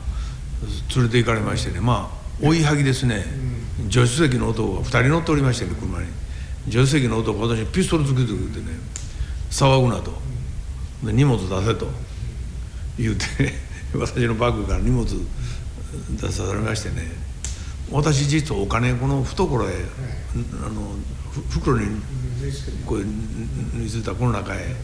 [0.95, 1.81] 連れて行かれましてね。
[1.81, 3.27] まあ追いはぎですね、
[3.91, 6.07] 助手席の男が2人乗っておりましてね車に。
[6.71, 8.79] 助手席の男が私にピストルつけてくれてね
[9.51, 10.19] 騒ぐなと。
[11.05, 11.89] で荷物出せと
[12.99, 13.68] 言うてね。
[13.95, 17.29] 私のバッグから荷物出されましてね。
[17.91, 19.73] 私実はお金この懐へ、
[20.65, 20.95] あの
[21.51, 21.87] 袋に
[22.85, 24.75] こう縫い付いたこの中へ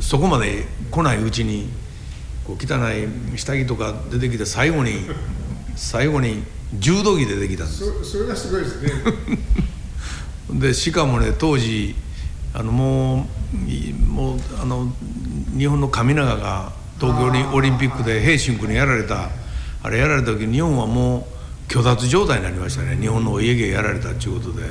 [0.00, 1.68] そこまで来ないうちに
[2.46, 2.78] こう汚
[3.34, 5.00] い下着とか出てきて最後に
[5.74, 6.42] 最後に
[6.78, 8.04] 柔道着出てきたんです。
[8.04, 8.90] それがすごいですね。
[10.58, 11.94] でしかもね当時
[12.54, 14.90] あのもうもうあの
[15.56, 19.30] 日本の神長が東京オリンピックで平信君にやられた。
[19.82, 21.28] あれやられた時日本はも
[21.68, 22.96] う虚脱状態になりましたね。
[22.96, 24.66] 日本のお家芸やられたっていうことで。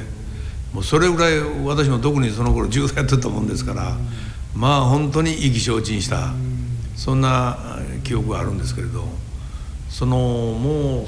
[0.73, 3.95] もうそれぐらい私も特にその頃柔道やってたもんですから。
[4.55, 6.33] まあ本当に意気消沈した。
[6.95, 9.07] そんな記憶があるんですけれど。
[9.89, 11.05] そのもう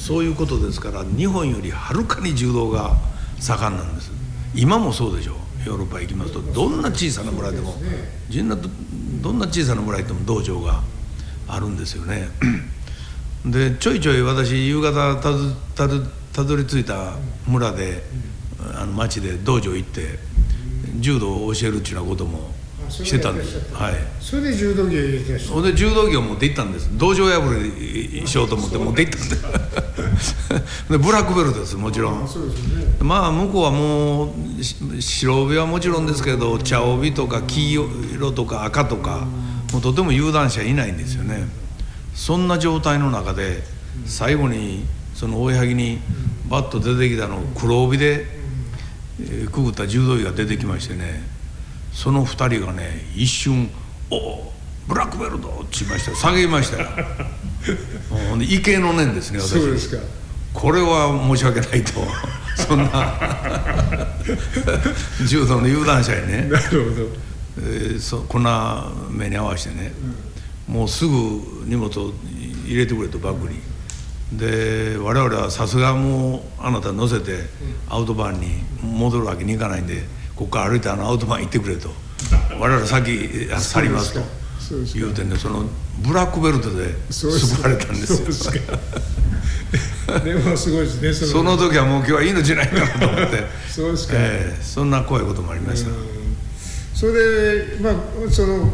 [0.00, 2.96] そういうことですから日本よりはるかに柔道が
[3.38, 4.10] 盛んなんです。
[4.54, 5.36] 今もそうでしょう。
[5.66, 7.74] ヨーロッパ行きますとどんな小さな村でも
[9.22, 10.82] どんな小さな村行っても道場が
[11.48, 12.28] あるんですよね。
[13.44, 15.38] でちょいちょい私夕方たど
[15.74, 16.00] たど
[16.32, 17.14] たどり着いた
[17.46, 18.02] 村で
[18.74, 20.18] あの町で道場行って
[21.00, 22.51] 柔道を教えるっていうようなことも
[22.92, 23.58] してたんです。
[23.72, 23.94] はい。
[24.20, 26.90] それで柔道着を入れてそれで柔道着を持って行ったんです。
[26.98, 29.72] 道場破りしようと思って持って行ったんで。
[30.90, 32.28] でブラックベルトですもちろん、ね、
[33.00, 37.72] まあ向こうはもう白帯はもちろんですけど茶帯とか黄
[38.14, 39.26] 色とか赤とか
[39.72, 41.48] もうとても有段者いないんですよね。
[42.14, 43.64] そんな状態の中で
[44.04, 45.98] 最後にその追いはぎに
[46.48, 48.26] バッと出てきたのを黒帯で
[49.50, 51.22] くぐった柔道着が出てきましてね
[51.92, 53.70] その2人がね一瞬
[54.10, 54.52] 「おお
[54.88, 56.14] ブラックベルト!」って言いました。
[56.14, 56.88] 下げましたよ。
[58.10, 59.50] ほんで畏敬の念ですね私。
[59.50, 60.02] そうですか。
[60.52, 61.92] これは申し訳ないと。
[62.56, 63.18] そんな。
[65.26, 66.48] 柔道の有段者にね。
[66.50, 67.08] なるほど、
[67.58, 69.92] えー、そこんな目に合わせてね、
[70.68, 72.12] うん、もうすぐ荷物を
[72.66, 73.60] 入れてくれとバッグに。
[74.32, 77.50] で我々はさすがもうあなた乗せて
[77.88, 80.04] アウトバーンに戻るわけにいかないんで
[80.36, 81.90] ここから歩いてあのアウトバーン行ってくれと。
[82.58, 84.20] 我々先去りますと。
[84.94, 85.64] 言うてねその
[85.98, 87.28] ブラックベルトで救
[87.62, 88.62] われたんですよ。
[90.24, 93.44] でもすごいですねそその時はもう今日はいいのじゃないかなと思って。
[93.68, 95.90] そうですか、えー、そんな怖いこともありました。
[96.94, 97.94] それでまあ
[98.30, 98.72] その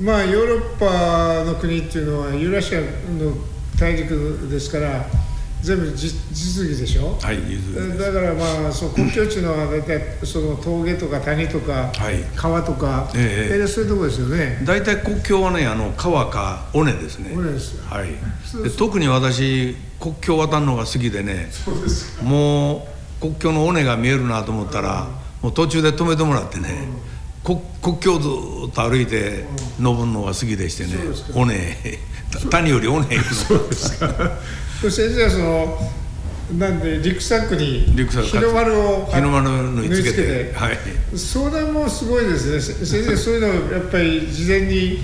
[0.00, 2.86] まあヨーロッパの国っていうのはユーラシアの
[3.78, 5.06] 大陸ですから
[5.62, 7.38] 全部実技でしょ、はい、
[7.98, 14.60] だからまあそう国境地のは大体その峠とか谷とか、はい、川とか、えー、そういうとこですよね。
[14.64, 17.32] 大体国境はねあの川か尾根ですね。
[17.34, 18.08] 尾根ですはい。
[18.62, 21.50] で特に私国境渡るのが好きでね
[22.22, 22.86] も
[23.20, 25.08] う国境の尾根が見えるなと思ったら、
[25.42, 26.88] もう途中で止めてもらってね、
[27.44, 29.44] 国国境ずっと歩いて
[29.78, 30.96] 登るのが好きでしてね。
[31.34, 31.76] 尾根
[32.50, 34.08] 谷より尾根行くのそうですか。
[34.82, 35.78] 先生はその
[36.58, 37.96] なんでリュックサックに日
[38.38, 40.52] の丸を日の丸縫い付けて。
[40.54, 40.78] はい。
[41.16, 42.60] それもすごいですね。
[42.60, 44.98] 先生そういうのやっぱり事前に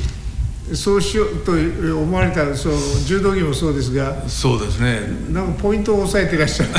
[0.73, 4.27] そうしようと思われたその柔道着もそうですが。
[4.29, 5.01] そうですね。
[5.31, 6.71] なんかポイントを押さえていらっしゃる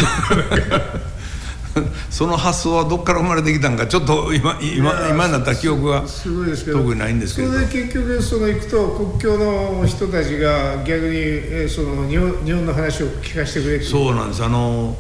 [2.10, 7.52] その発想はどっから生まれてきたんかちょっと今今今になった記憶が特にないんですけど。
[7.52, 14.44] それで結局その行くと国境の人たちが逆に、えその日本日本の話を聞かせてくれてそうなんです。
[14.44, 14.98] あの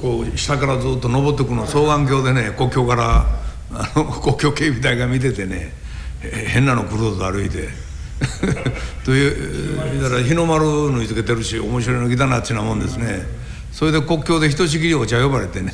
[0.00, 3.26] こう下からずっと登ってくの双眼鏡でね国境から
[3.72, 5.74] あの 国境警備隊が見ててね
[6.20, 7.68] 変なの来ると歩いて。
[9.04, 13.43] というだから日の丸縫い付けてるし面白いの来たなっちゅうなもんですね。
[13.74, 15.72] それで国境でひとしきりお茶呼ばれてね。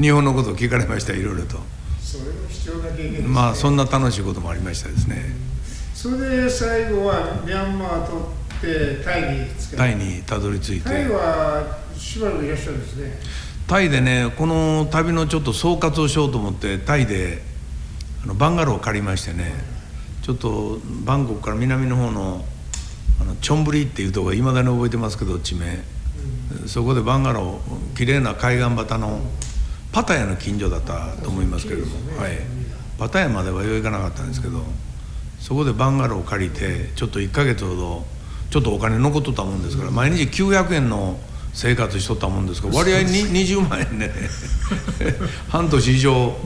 [0.00, 1.58] 日本のことを聞かれましたいろいろと。
[2.02, 5.36] それも貴重な経験です、ね、まあそんな楽しいこともありましたですね。
[5.94, 9.46] それで最後はミャンマーとってタイに
[9.76, 10.88] タイにたどり着いて。
[10.88, 13.20] タイはしばらくいらっしゃるんですね。
[13.68, 17.40] タイでねこの旅のちょっと総括をしようと思ってタイで
[18.24, 19.52] あのバンガローを借りましてね
[20.22, 22.44] ちょっとバンコクから南の方の
[23.20, 25.78] あのチョンブリっていうところいまだに覚えてますけど地名
[26.66, 29.20] そこでバンガロー綺麗な海岸端の
[29.92, 32.38] パタヤの近所だったと思いますけれども、はい、
[32.98, 34.62] パタヤまではよう行かなかったんですけど
[35.40, 38.04] そこでバンガローを借りてちょっと1ヶ月ほど
[38.50, 41.18] ちょっとお金残っとったもんですから毎日900円の
[41.52, 44.12] 生活しとったもんですから割合に20万円でね
[45.48, 46.36] 半年以上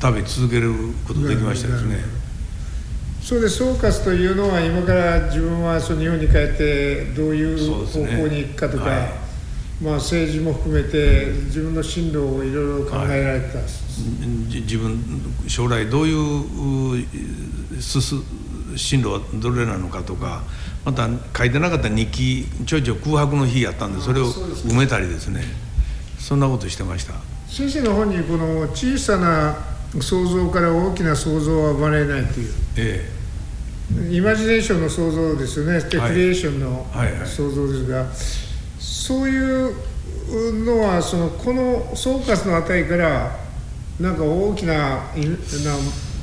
[0.00, 0.72] 旅続ける
[1.06, 2.20] ことできましたですね。
[3.22, 8.90] そうで総括というのは今から自分はその日本に帰ってどういう方向に行くかとか、ね。
[8.90, 9.12] はい、
[9.82, 13.66] まあ、政治も含めて自分の進路をいろいろ考えられた、はい、
[14.46, 15.00] 自分
[15.48, 17.06] 将来どういう
[18.76, 20.42] 進路はどれなのかとか
[20.84, 25.42] また書いてなかった日記ちょいちょい空白の日やったんでそれを埋めたりですね。
[26.18, 27.14] そんなことしてました。
[27.48, 29.56] 先生の本にこの小さな
[30.00, 33.10] 想像から大きな想像は生まれないという、え
[34.10, 36.86] え、イマジネーションの想像ですよね、はい、クリエーションの
[37.26, 38.16] 想像ですが、はいはいはい、
[38.80, 39.74] そういう
[40.64, 43.38] のはそのこの総括のあたりから
[44.00, 44.74] なんか大きな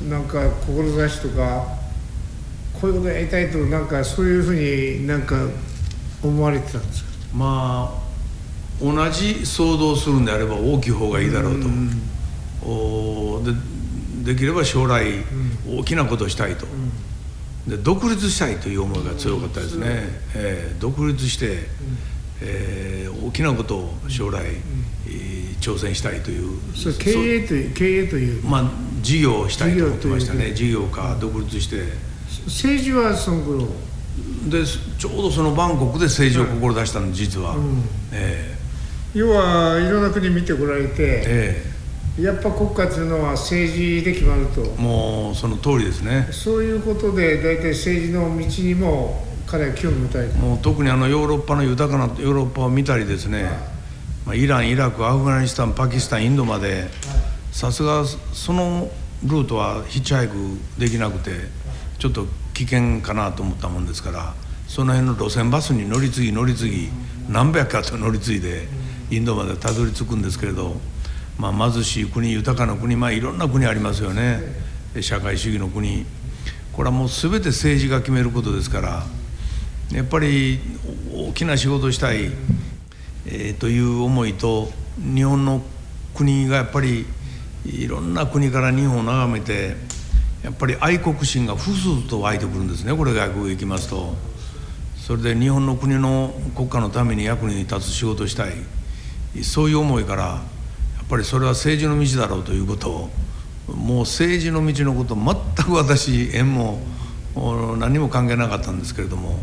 [0.02, 1.78] ななんか志とか
[2.80, 4.54] こういうことやりたいとなんかそういうふう
[5.00, 5.36] になんか
[6.22, 7.10] 思われてたんですか？
[7.34, 11.66] まあ同じ想像するんであれば大きい方がいいだろうと。
[11.68, 12.02] うん。
[12.64, 13.42] お
[14.24, 15.24] でできれば将来
[15.66, 16.66] 大きなことをしたいと、
[17.66, 19.86] で独立したいという思いが強かったですね、
[20.34, 21.68] えー、独立して、
[22.42, 24.44] えー、大きなことを将来、
[25.06, 28.44] えー、挑戦したいというそれ経営という経営という。
[28.44, 28.70] まあ
[29.00, 30.52] 事業をしたいと思ってましたね。
[30.52, 31.82] 事業か独立して。
[32.46, 33.66] 政治はその頃。
[34.48, 37.82] でちょうどそのバンコクで政治を志したの実は、うん。
[38.12, 41.78] えー、要はいろんな国見てこられて、えー
[42.18, 44.60] やっぱ国家というのは政治で決まると。
[44.80, 46.26] もうその通りですね。
[46.32, 50.34] そういうことで大体政治の道にもかなり興味持たれて。
[50.38, 53.52] もう特にあのヨーロッパの豊かなヨーロッパを見たりですね、はい、
[54.26, 56.86] まあ、イランイラクアフガニスタンパキスタンインドまで。
[57.50, 58.88] さすがその
[59.24, 60.34] ルートはヒッチハイク
[60.78, 61.30] できなくて
[61.98, 64.34] ちょっと危険かなと思ったもんですから
[64.68, 66.88] その辺の路線バスに乗り継ぎ乗り継ぎ
[67.28, 68.68] 何百かと乗り継いで
[69.10, 70.76] インドまでたどり着くんですけれど。
[71.38, 74.40] まあ、貧しい国豊かな国、まあ、いろんな国ありますよね。
[75.00, 76.04] 社会主義の国。
[76.72, 79.02] これはもう全て政治が決めることですから
[79.92, 80.60] やっぱり
[81.14, 82.30] 大きな仕事をしたい、
[83.26, 85.62] えー、という思いと日本の
[86.14, 87.06] 国がやっぱり
[87.64, 89.76] いろんな国から日本を眺めて
[90.42, 94.14] やっぱり愛国心がふすと湧いてくるんですねこれ外国へ行きますと。
[94.96, 98.52] それで日本の国の国家のために役に立つ仕事をしたい。
[99.42, 100.40] そういう思いからや
[101.02, 103.10] っぱりそれは政治の道だろうということを
[103.74, 106.80] もう政治の道のこと全く私縁も
[107.78, 109.38] 何も関係なかったんですけれども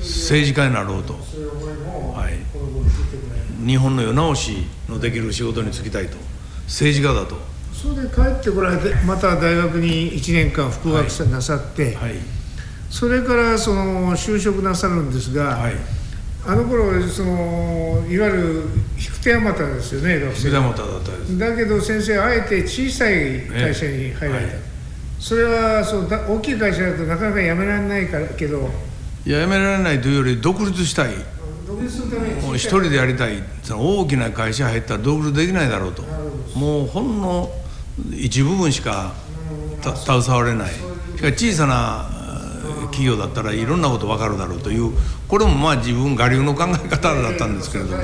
[0.00, 6.16] 政治家になろうと、はい、日本の世直しのできる仕事に就きたいと。
[6.66, 7.36] 政治家だと。
[7.72, 12.10] それで帰ってこられてまた大学に1年間副学者なさって、はい。
[12.10, 12.18] はい、
[12.90, 15.74] それからその就職なさるんですが、はい。
[16.46, 18.62] あの頃そのいわゆる
[18.96, 20.50] 引手山田ですよね学生。
[20.50, 21.38] だったです。
[21.38, 24.62] だけど先生あえて小さい会社に入られた、はい、
[25.18, 28.70] それはそうだ大きい会社だとなかなか辞められないからけど
[29.28, 31.12] いや辞められないというより独立したい。
[31.66, 33.42] 独立するためにもう一人でやりたい。
[33.62, 36.02] その大きな会社入ったら独立できないだろうと。
[36.54, 37.50] もうほんの
[38.10, 39.12] 一部分しか
[39.82, 40.70] 携われない。
[40.70, 42.08] しかし小さな
[42.84, 44.92] 企業だったらいろんなこと分かるだろうという。
[45.28, 48.02] これもまあ自分我流の考え方だったんですけれども、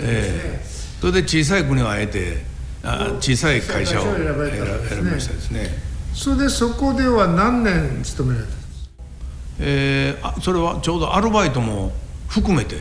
[0.00, 2.42] えー、それで小さい国をあえて
[2.82, 4.14] あ小さい会社を選
[5.04, 5.78] びましたですね。
[6.12, 8.55] それでそこでは何年勤められた
[9.58, 11.92] えー、それはちょうどアルバイトも
[12.28, 12.76] 含めて。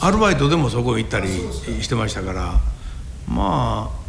[0.00, 1.28] アルバイトでもそこ行ったり
[1.80, 2.60] してましたから。
[3.28, 4.04] まあ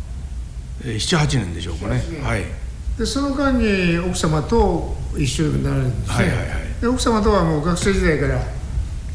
[0.83, 2.03] 78年でしょうかね。
[2.21, 2.43] はい。
[2.97, 6.47] でその間に奥様と一緒になるんですね、はいはいはい、
[6.81, 8.41] で奥様とはもう学生時代から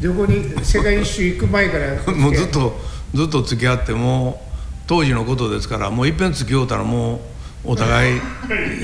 [0.01, 2.79] 旅行に世界一周行く前から もうずっと
[3.15, 4.47] ずっと付き合っても
[4.87, 7.17] 当時のことですからもういっぺん付き合うたらも
[7.65, 8.21] うお互い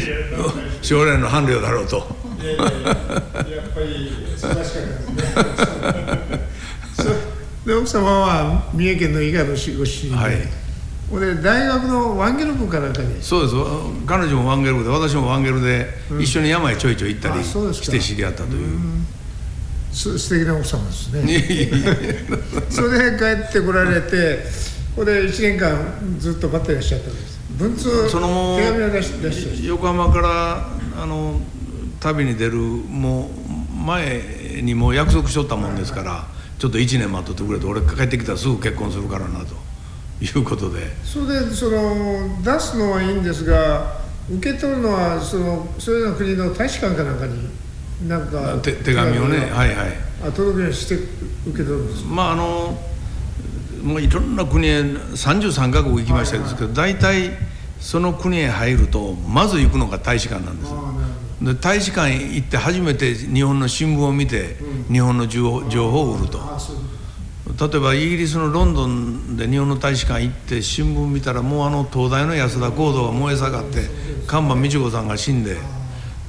[0.83, 2.07] 将来の伴侶だろうと
[2.55, 7.37] やっぱり素晴らしかったですね
[7.67, 10.37] で奥様は三重県の伊賀のご出身で、はい。
[11.21, 13.21] で大学のワンゲル部かなんかに。
[13.21, 13.55] そうです。
[14.07, 15.89] 彼女もワンゲル部で私もワンゲルで
[16.21, 18.79] 一緒に山へちょいちょい行ったりして知り合ったという。
[19.93, 21.23] す素敵な奥様ですね。
[22.71, 24.45] それで帰ってこられて
[24.95, 25.77] ここで1年間
[26.19, 27.41] ずっと待ってらっしゃったんです。
[27.59, 30.69] 文通その手紙を出し出して横浜から
[31.03, 31.41] あの
[32.07, 34.23] 旅に出るもう前
[34.63, 36.27] にもう約束しとったもんですから
[36.59, 39.67] ちょっと1年待っとってくれと俺帰ってきたらすぐ結婚するからなと。
[40.21, 40.81] いうことで。
[41.05, 44.01] それでその出すのはいいんですが
[44.31, 47.49] 受け取るのはそのそれぞれの国の大使館かなんかに
[48.09, 49.89] なんか手手紙をねはいはい。
[50.27, 51.05] あ届けして受
[51.47, 52.05] け取るんです。
[52.05, 52.79] まああの
[53.83, 57.33] もういろんな国へ33カ国行きましたけど大体
[57.79, 60.71] その国へ入るとまず行くのが大使館なんです。
[60.73, 60.77] で
[61.61, 64.57] 大使館行って初めて日本の新聞を見て
[64.91, 65.61] 日本の情
[65.91, 66.39] 報を売ると。
[67.59, 73.89] 例えばイギリスのロンドンで日本の大使館行って新聞見たらもうあの東大の安田講堂が燃え盛って
[74.27, 75.57] 看板美智子さんが死んで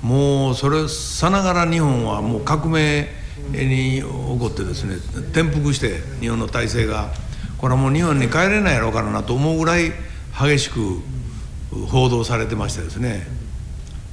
[0.02, 3.08] もうそれさながら日本はもう革命
[3.52, 4.96] に起こってですね
[5.32, 7.10] 転覆して日本の体制が。
[7.58, 9.92] これはもう日本に帰れないやろうからなと思うぐらい
[10.40, 11.00] 激しく
[11.90, 13.28] 報道されてましたですね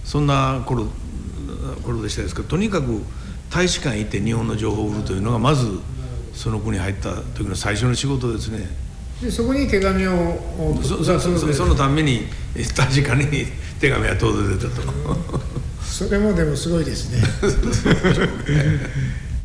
[0.04, 0.86] そんな頃
[1.82, 3.02] 頃でしたですけどとにかく
[3.50, 5.78] 大使館行って日本の情報を売るというのがまず
[6.34, 8.66] その国に入った時の最初の仕事ですね。
[9.22, 10.36] でそこに手紙を
[10.82, 12.26] そそそそのために
[12.76, 13.46] 大使館に
[13.80, 14.82] 手紙が届いてたと。
[15.84, 17.22] それもでもすごいですね。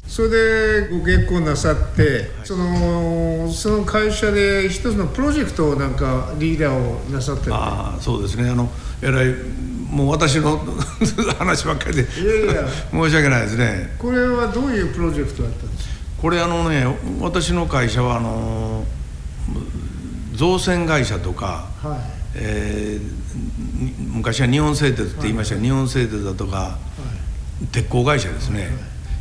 [0.07, 8.49] それでご結婚なさって、はい、そのその会社で一つのプロジェクトをなんかリーダーをなさって、ああそうですね。
[8.49, 8.71] あの
[9.03, 9.35] えらい
[9.89, 10.59] もう私の
[11.39, 12.07] 話ばっかりで
[12.91, 13.95] 申し訳ないですね。
[13.97, 15.95] これはどういうプロジェクトだったんですか？
[16.21, 16.85] これあのね
[17.19, 18.83] 私の会社はあの
[20.35, 21.99] 造船会社とか、はい、
[22.35, 26.77] えー、昔は日本製鉄って言いました、はい、日本製鉄だとか、は
[27.63, 28.71] い、鉄鋼会社ですね、はい。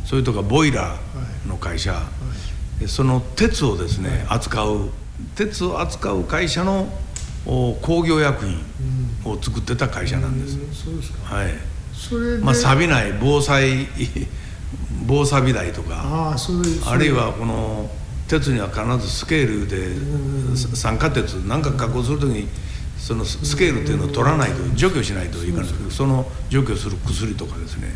[0.05, 2.01] それとかボイラーの会社、
[2.87, 4.89] その鉄をですね、扱う
[5.35, 6.87] 鉄を扱う会社の
[7.45, 8.57] 工業薬品
[9.25, 10.57] を作ってた会社なんです。
[10.83, 11.35] そうですか。
[11.35, 11.53] はい。
[11.93, 13.87] それまあ錆びない防災
[15.05, 16.35] 防錆び台とか、あ
[16.85, 17.89] あるいはこの
[18.27, 19.95] 鉄には必ずスケールで
[20.75, 22.47] 酸化鉄なんか加工するときに
[22.97, 25.63] そのスケールっていうのを取らないと除去しないといかない。
[25.63, 27.93] ですけどその除去する薬とかですね。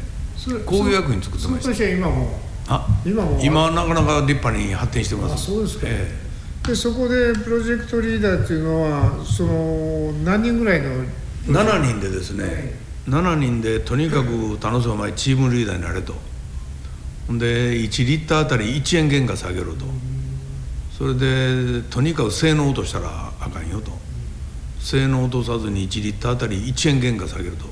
[0.65, 1.89] 工業薬品作ってました。
[1.89, 2.39] 今も？
[2.67, 3.39] あ今も？
[3.41, 5.34] 今なかなか立派に発展してます。
[5.36, 6.15] あそうですか、ええ、
[6.66, 11.03] でそこでプロジェクトリーダーっていうのはその何人ぐらいの
[11.45, 12.53] ？7人でですね、はい、
[13.09, 16.16] 7人でとにかく楽しむ前チームリーダーになれと。
[17.28, 19.86] ほんで1リッターあたり1円原価下げろと。
[20.97, 23.91] それでとにかく性能落としたらあかんよと。
[24.80, 27.66] 性能落とさずに1リッターあたり1円原価下げると。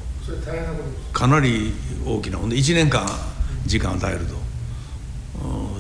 [1.14, 1.74] かなり
[2.06, 2.38] 大きな。
[2.38, 3.06] ほんで1年間
[3.66, 4.42] 時間を与えると。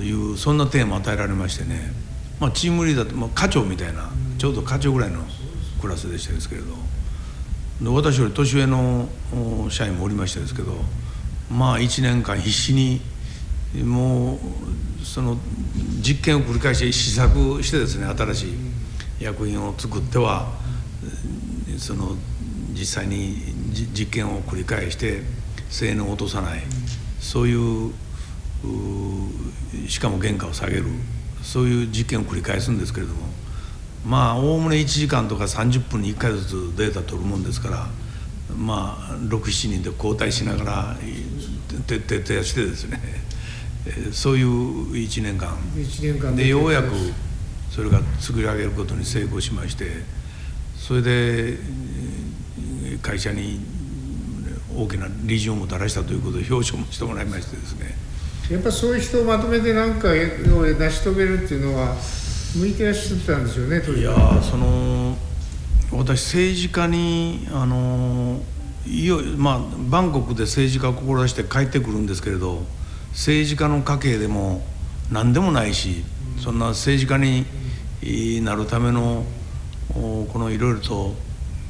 [0.01, 1.93] いうそんなテーマを与えられましてね、
[2.41, 5.21] まあ、チームリーダーって、まあ、課長みたいなちょうど課長ぐらいの
[5.79, 6.75] クラスでしたですけれど。
[7.89, 9.07] 私より年上の
[9.71, 10.73] 社員もおりましたですけど
[11.49, 13.01] まあ1年間必死に
[13.83, 14.39] もう
[15.03, 15.37] その
[15.99, 18.53] 実験を繰り返して試作してですね新しい
[19.19, 20.51] 薬品を作っては
[21.79, 22.15] その
[22.69, 23.35] 実際に
[23.71, 25.21] 実験を繰り返して
[25.71, 26.61] 性能を落とさない。
[27.19, 27.91] そういう
[29.87, 30.85] しかも原価を下げる。
[31.51, 33.25] そういう実験を繰り返すんですけれども
[34.07, 37.87] まあおおむね1時間とか30分に1回ずつデータ取るもんですから
[38.55, 40.97] まあ67人で交代しながら
[41.87, 43.01] 徹底してですね
[44.13, 45.57] そういう1年間。
[46.37, 46.89] でようやく
[47.69, 50.03] それが作り上げることに成功しまして
[50.77, 51.57] それで
[53.01, 53.59] 会社に
[54.73, 57.95] 大きな理事をもたらしたということで表彰もしてもらいましてですね
[58.51, 61.95] やっぱそういう人をまとめて何かを成し遂げるっていうのは
[62.53, 65.15] 向いてらっしゃったんですよねいやその
[65.91, 68.41] 私政治家にあの
[68.85, 72.63] いよまあバンコクで政治家を志して帰ってくるんですけれど
[73.11, 74.61] 政治家の家系でも
[75.09, 76.03] 何でもないし
[76.37, 77.45] そんな政治家に
[78.43, 79.23] なるための
[79.93, 81.15] このいろいろと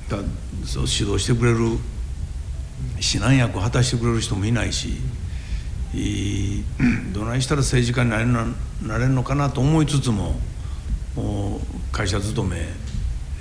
[0.09, 1.59] 指導してくれる
[2.97, 4.97] 指南役を果たしてくれる人もいないし
[7.13, 8.45] どないしたら政治家になれな
[8.87, 10.35] なれるのかなと思いつつも
[11.91, 12.57] 会社勤め、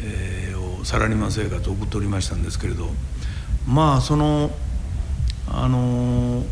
[0.02, 2.88] えー、をサラリーマン生活を送っておりましたんですけれど
[3.68, 4.50] まあその
[5.48, 6.42] あの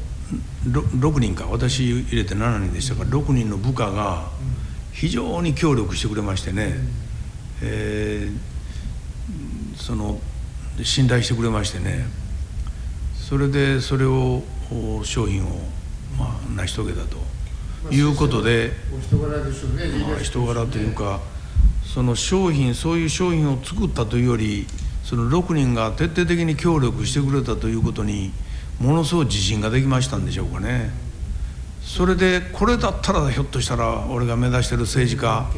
[0.67, 4.29] 6, 人か私入れて7人でしたから6人の部下が
[4.93, 6.75] 非常に協力してくれましてね、
[7.63, 10.21] えー、その
[10.83, 12.05] 信頼してくれましてね
[13.17, 14.43] それでそれを
[15.05, 15.78] 商品を
[16.19, 17.17] まあ成し遂げたと。
[17.91, 18.99] いうことで、ま
[20.17, 21.21] あ、人柄というか
[21.85, 24.67] その商品そういう商品を作ったというより
[25.05, 28.33] その6人が徹底的に協力してくれたということに
[28.81, 30.91] ものすごい自信ができましたんでしょうかね。
[31.83, 35.49] それでこれだったらひょっとしたら俺が目指してる政治家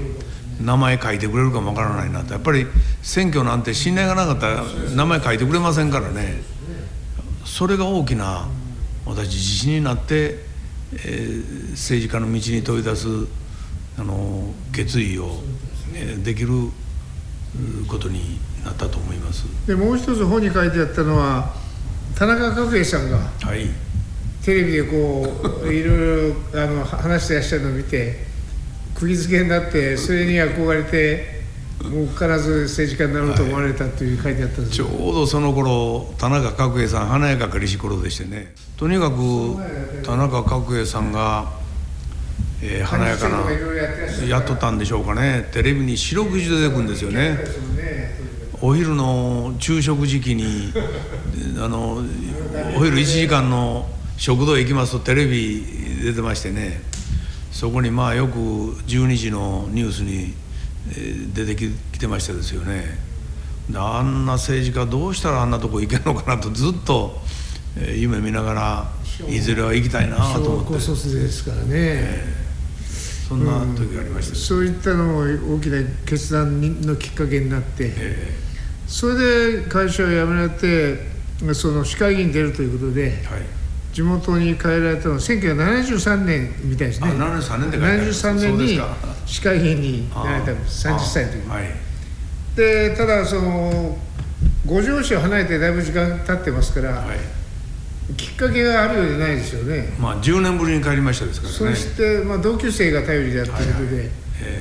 [0.60, 2.32] 名前書いてくれるかもわからないなと。
[2.32, 2.66] やっぱり
[3.02, 6.42] 選挙なんて信頼がなかったら名前書いてくれませんからね。
[7.44, 8.46] それが大きな
[9.04, 10.49] 私自信になって、
[10.92, 13.08] えー、政治家の道に飛び出す
[13.98, 15.40] あの決意を、
[15.94, 16.48] えできる
[17.88, 19.44] ことになったと思います。
[19.66, 21.52] でもう一つ本に書いてあったのは
[22.14, 23.68] 田中角栄さんが、はい、
[24.44, 25.26] テレビでこ
[25.64, 28.24] ういろいろあの話してらっしゃるのを見て
[28.94, 31.39] 釘付けになってそれに憧れて
[31.88, 34.66] もう必ず政治家になろうと思われたという書いてあったん。
[34.66, 39.56] です、はい、ちょうどその頃田中角栄さん華やかかりし頃でしてねとにかく
[40.04, 41.50] 田中角栄さんが、
[42.62, 43.44] えー、華やかな
[44.26, 45.48] やっとったんでしょうかね。
[45.52, 47.38] テレビに四六時出てくるんですよね。
[48.62, 50.72] お昼の昼食時期に
[51.58, 52.02] あの
[52.76, 55.64] お昼1時間の食堂へ行きますとテレビ
[56.04, 56.82] 出てましてね。
[57.50, 60.34] そこにまあよく12時のニュースに
[61.34, 62.98] 出てきてましたですよね。
[63.74, 67.20] あんな政治家どうしたらあんなとこ行けるのかなとずっと
[67.94, 68.92] 夢見ながら
[69.28, 70.72] いずれは行きたいなと思って。
[70.74, 75.20] 高卒ですからね、えー、そんな時がありました、うん、そういったのも
[75.56, 83.59] 大きな決断のきっかけになって、えー、それで会社を辞められてその市会議員に出るということで、はい
[83.92, 87.08] 地元に帰られたのは1973年みたいですね。
[87.08, 88.80] 73年で帰73年に
[89.26, 90.86] 市会議員になられたんです。
[90.86, 91.64] 30歳の時に、はい、
[92.56, 93.98] でただその
[94.64, 99.92] 五条市を離れてだいぶ時間経ってますから、はい、きっかけがあるようじゃないですよね。
[99.98, 101.76] まあ10年ぶりに帰りましたですからね。
[101.76, 103.96] そして、まあ、同級生が頼りだということで。
[103.96, 104.04] はい。
[104.04, 104.08] は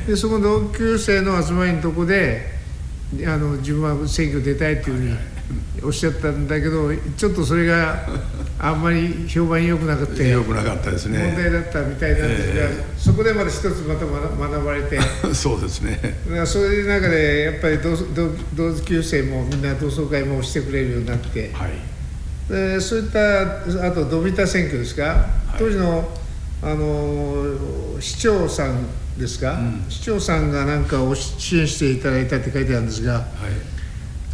[0.05, 2.59] い、でその同級生の集まりのとこで
[3.25, 5.38] あの自分は選挙出たいというふうに
[5.83, 8.05] おっしゃったんだけどちょっとそれが
[8.59, 11.17] あんまり評判良くなくて良くなかったですね。
[11.17, 14.99] 問題だったみたいなんですが、えー、そこでまた一つまた学ばれて。
[15.33, 15.99] そうですね。
[16.45, 17.95] そういう中でやっぱり同
[18.55, 21.71] 同級生もみんな同窓会もしてくれるようになって、はい、
[22.51, 26.09] でそういったあとドビタ選挙ですか、はい、当時の
[26.61, 27.55] あの
[28.01, 28.85] 市長さん
[29.17, 33.23] ですか、うん、市長さんがなんかを支援していただいたって書いてあるんですが、はい、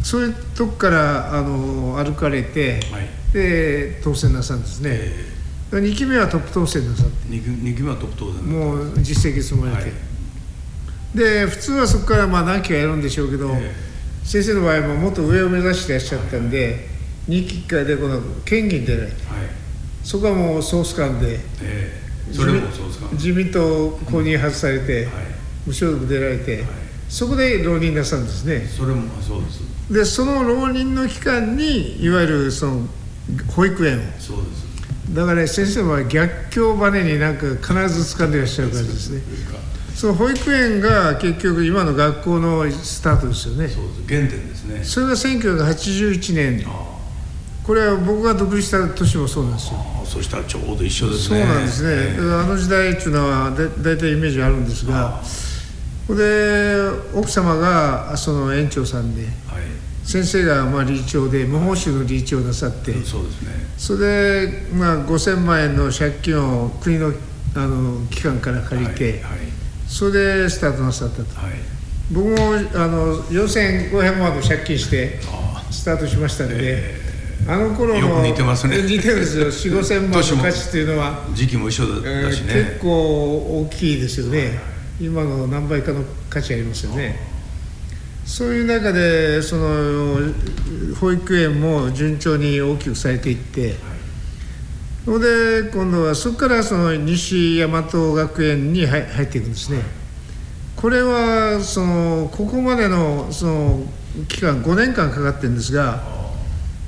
[0.06, 3.08] そういうとこからあの歩かれて、はい。
[3.32, 7.26] で当選なさんですね、えー、2期目はトップ当選なさって。
[7.26, 16.70] 2, 2期目はトップ当選もう実績積まれて、はい、で普通はそこからまあ何期かやるんでしょうけど、えー、先生の場合ももっと上を目指していらっしゃったんで、は
[17.34, 19.48] い、2期からでこの県議に出られて、はい、
[20.04, 25.10] そこはもうソース感で、えー、それもソース感自民党公認外されて、うん、
[25.66, 26.64] 無所属出られて、
[27.08, 28.60] そこで浪人なさるんですね。
[28.60, 32.86] それもそうですでその浪人の期間にいわゆるその
[33.54, 34.02] 保育園を。
[34.18, 34.66] そうです。
[35.14, 39.22] だから先生は逆境バネになんか必ず掴んでいらっしゃる感じですね。
[39.94, 43.68] その保育園が結局今の学校のスタートですよね。
[43.68, 44.00] そうです。
[44.06, 44.84] 原点ですね。
[44.84, 46.66] それが1981年。
[47.64, 49.80] これは僕が独立した年もそうなんですよ。
[50.04, 51.40] そしたらちょうど一緒ですね。
[51.40, 55.22] そうなんですね、えー、あの時代っていうのは大体イメージあるんですが。
[56.08, 59.32] で奥様がその園長さんで、はい
[60.06, 63.48] 先生がまあ理事長で無報酬の理事長なさってそうですね。
[63.76, 67.12] それでまあ5000万円の借金を国の
[67.56, 69.38] あの機関から借りて、はいはい、
[69.88, 71.54] それでスタートなさったと、はい、
[72.12, 72.36] 僕も
[72.74, 75.18] あの4500万の借金して
[75.70, 78.82] スタートしましたんで、えー、あの頃の似てますね。
[78.82, 79.46] 似てるんですよ。
[79.46, 81.24] 4 5千万の価値っていうのは。
[81.34, 81.96] 時期も一緒だ
[82.30, 82.88] しね、えー、結構
[83.62, 84.60] 大きいですよね、
[85.00, 87.35] 今の何倍かの価値ありますよね
[88.26, 90.18] そういう中でその
[91.00, 93.76] 保育園も順調に大きくされていって、
[95.04, 99.80] それで今度はそこからその西大和学園に入っていくんですね。
[100.74, 103.82] これはそのここまでのその
[104.28, 106.02] 期間5年間かかってるんですが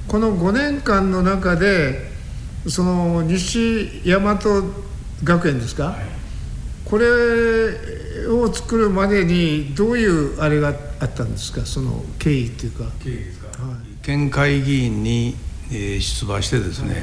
[0.09, 2.11] この5年間の中で
[2.66, 4.39] その西大和
[5.24, 5.97] 学園ですか、
[6.84, 7.07] これ
[8.28, 11.64] を作るまでにどういうあれがあってたんですか？
[11.64, 12.84] その経緯っていうか。
[13.03, 15.36] 経緯ですか、はい、県会議員に、
[15.70, 17.03] えー、出馬してですね、はい、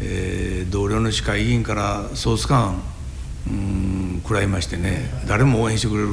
[0.00, 2.82] えー、同僚の市会議員からソース感
[3.46, 6.08] うん食らいましてね、はい、誰も応援してくれる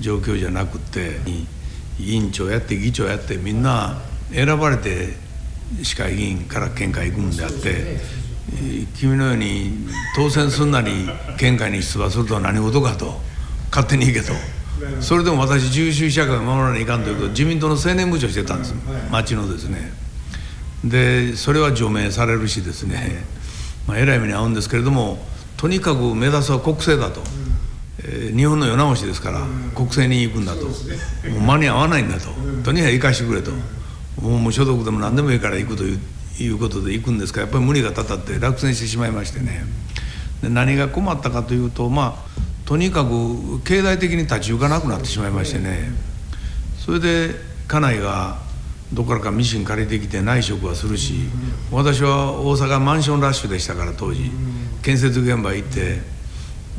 [0.00, 1.20] 状況じゃなくて
[1.98, 4.00] 委員長やって議長やってみんな
[4.32, 5.14] 選ばれて
[5.82, 7.98] 市会議員から県会行くんであって、
[8.96, 9.86] 君のように
[10.16, 13.20] 当選すんなり県会に出馬するとは何事かと
[13.70, 14.32] 勝手に行けと。
[15.00, 18.74] それでも私自由主義社会を守らないかんということ自民党の青年部長してたんです。
[19.10, 19.92] 町のですね。
[20.84, 23.24] でそれは除名されるしですね、
[23.86, 25.18] まあ、えらい目に遭うんですけれども
[25.56, 27.22] とにかく目指すは国政だと、
[28.00, 29.40] えー、日本の世直しですから
[29.74, 30.66] 国政に行くんだと。
[30.66, 32.28] もう間に合わないんだと。
[32.64, 33.50] とにかく行かしてくれと。
[34.20, 35.98] もう無所属でも何でもいいから行くという
[36.38, 39.64] いうことで行くんですからやっぱり無理がたたって落選してしまいましてね。
[40.42, 42.34] で何が困ったかというとまあ
[42.66, 45.90] とにかく経済的に立ち行かなくなってしまいましてね。
[46.78, 47.34] それで
[47.68, 48.38] 家内が
[48.92, 51.14] どこからかミシン借りてきて内職はするし
[51.72, 54.30] 私は大阪マンションラッシュでしたから当時。
[54.82, 56.00] 建設現場行って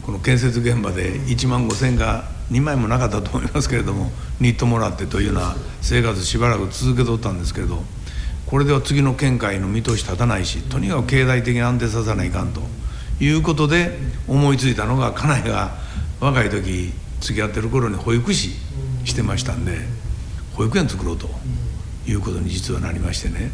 [0.04, 7.82] この建設現場で1万5千が2枚もなかったと思いますけれどもニットもらってというような生活しばらく続けとったんですけど
[8.46, 12.62] これでは次の県会の見通し立たないしとにかく経済的に安定させないかんと。
[13.20, 13.98] いうことで
[14.28, 15.72] 思いついたのが家内が
[16.20, 16.92] 若い時
[17.22, 18.52] 付き合ってる頃に保育士
[19.06, 19.78] してましたんで
[20.56, 21.30] 保育園作ろうと
[22.08, 23.52] いうことに実はなりましてね。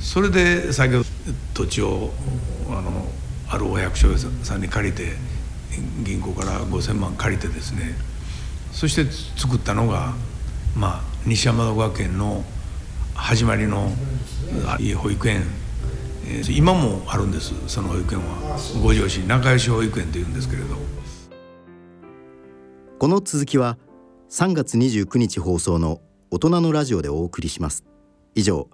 [0.00, 1.04] それで先ほど
[1.52, 2.10] 土地を
[2.70, 3.06] あの
[3.48, 5.12] あるお役所さんに借りて
[6.02, 7.94] 銀行から5,000万借りてですね。
[8.72, 9.04] そして
[9.38, 10.14] 作ったのが、
[10.76, 12.44] まあ、西山田学園の
[13.14, 13.92] 始まりの
[14.96, 15.42] 保育園
[16.48, 18.58] 今もあるんですその保育園は。
[18.82, 20.76] 五条市仲良し保育園というんですけれど。
[22.98, 23.78] この続きは
[24.30, 26.00] 3月29日放送の
[26.30, 27.84] 大人のラジオでお送りします。
[28.34, 28.68] 以上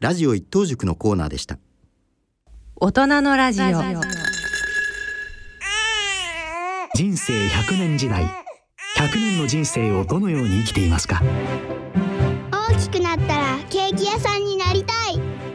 [0.00, 1.58] ラジオ一等塾のコーナーでした。
[2.76, 3.64] 大人のラジオ。
[6.94, 8.24] 人生100年時代。
[8.96, 11.22] 100年の人生をどのように生きていますか？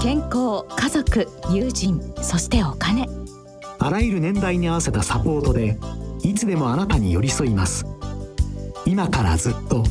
[0.00, 3.08] 健康家族友人そしてお金。
[3.80, 5.76] あらゆる年代に合わせたサポートで
[6.22, 7.84] いつでもあなたに寄り添います。
[8.86, 9.82] 今からずっと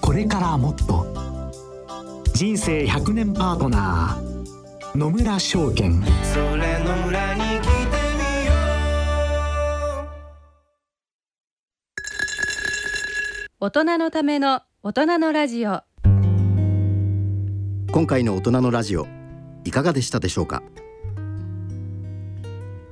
[0.00, 1.06] これからもっと。
[2.34, 7.68] 人生100年パートナー野村証券それ野村に来て
[8.18, 8.52] みよ
[10.02, 10.06] う。
[13.60, 15.82] 大人のための大人のラジオ。
[17.92, 19.15] 今回の大人のラジオ
[19.66, 20.62] いかがでしたでしょうか？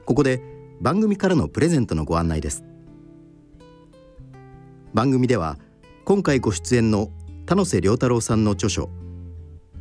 [0.06, 0.42] ここで
[0.80, 2.64] 番組からのプレゼントのご案内です。
[4.92, 5.56] 番組では
[6.04, 7.12] 今回ご出演の
[7.46, 8.90] 田野瀬良太郎さんの著書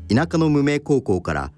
[0.07, 1.51] 田舎の無名高校から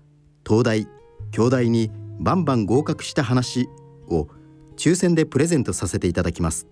[0.48, 0.88] 東大
[1.32, 3.68] 京大にバンバン合格した話
[4.08, 4.30] を
[4.78, 6.66] 抽選でプレゼントさせていただきます。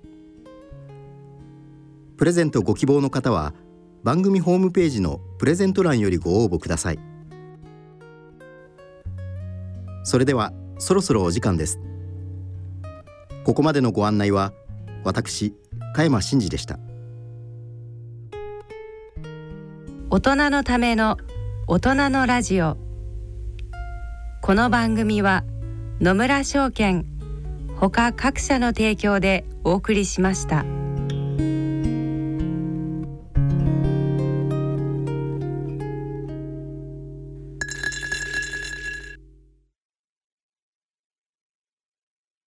[2.16, 3.53] プレゼントご希望の方は
[4.03, 6.99] 番組ホームページのプレゼント欄よりご応募ください。
[10.04, 11.80] それではそろそろお時間です。
[13.45, 14.54] ここまでのご案内は
[15.04, 15.54] 私
[15.93, 16.80] 加山真嗣でした。
[20.10, 21.18] 大人のための
[21.68, 22.78] 大人のラジオ。
[24.41, 25.43] この番組は
[26.01, 27.06] 野村証券
[27.78, 30.66] ほか各社の提供でお送りしました。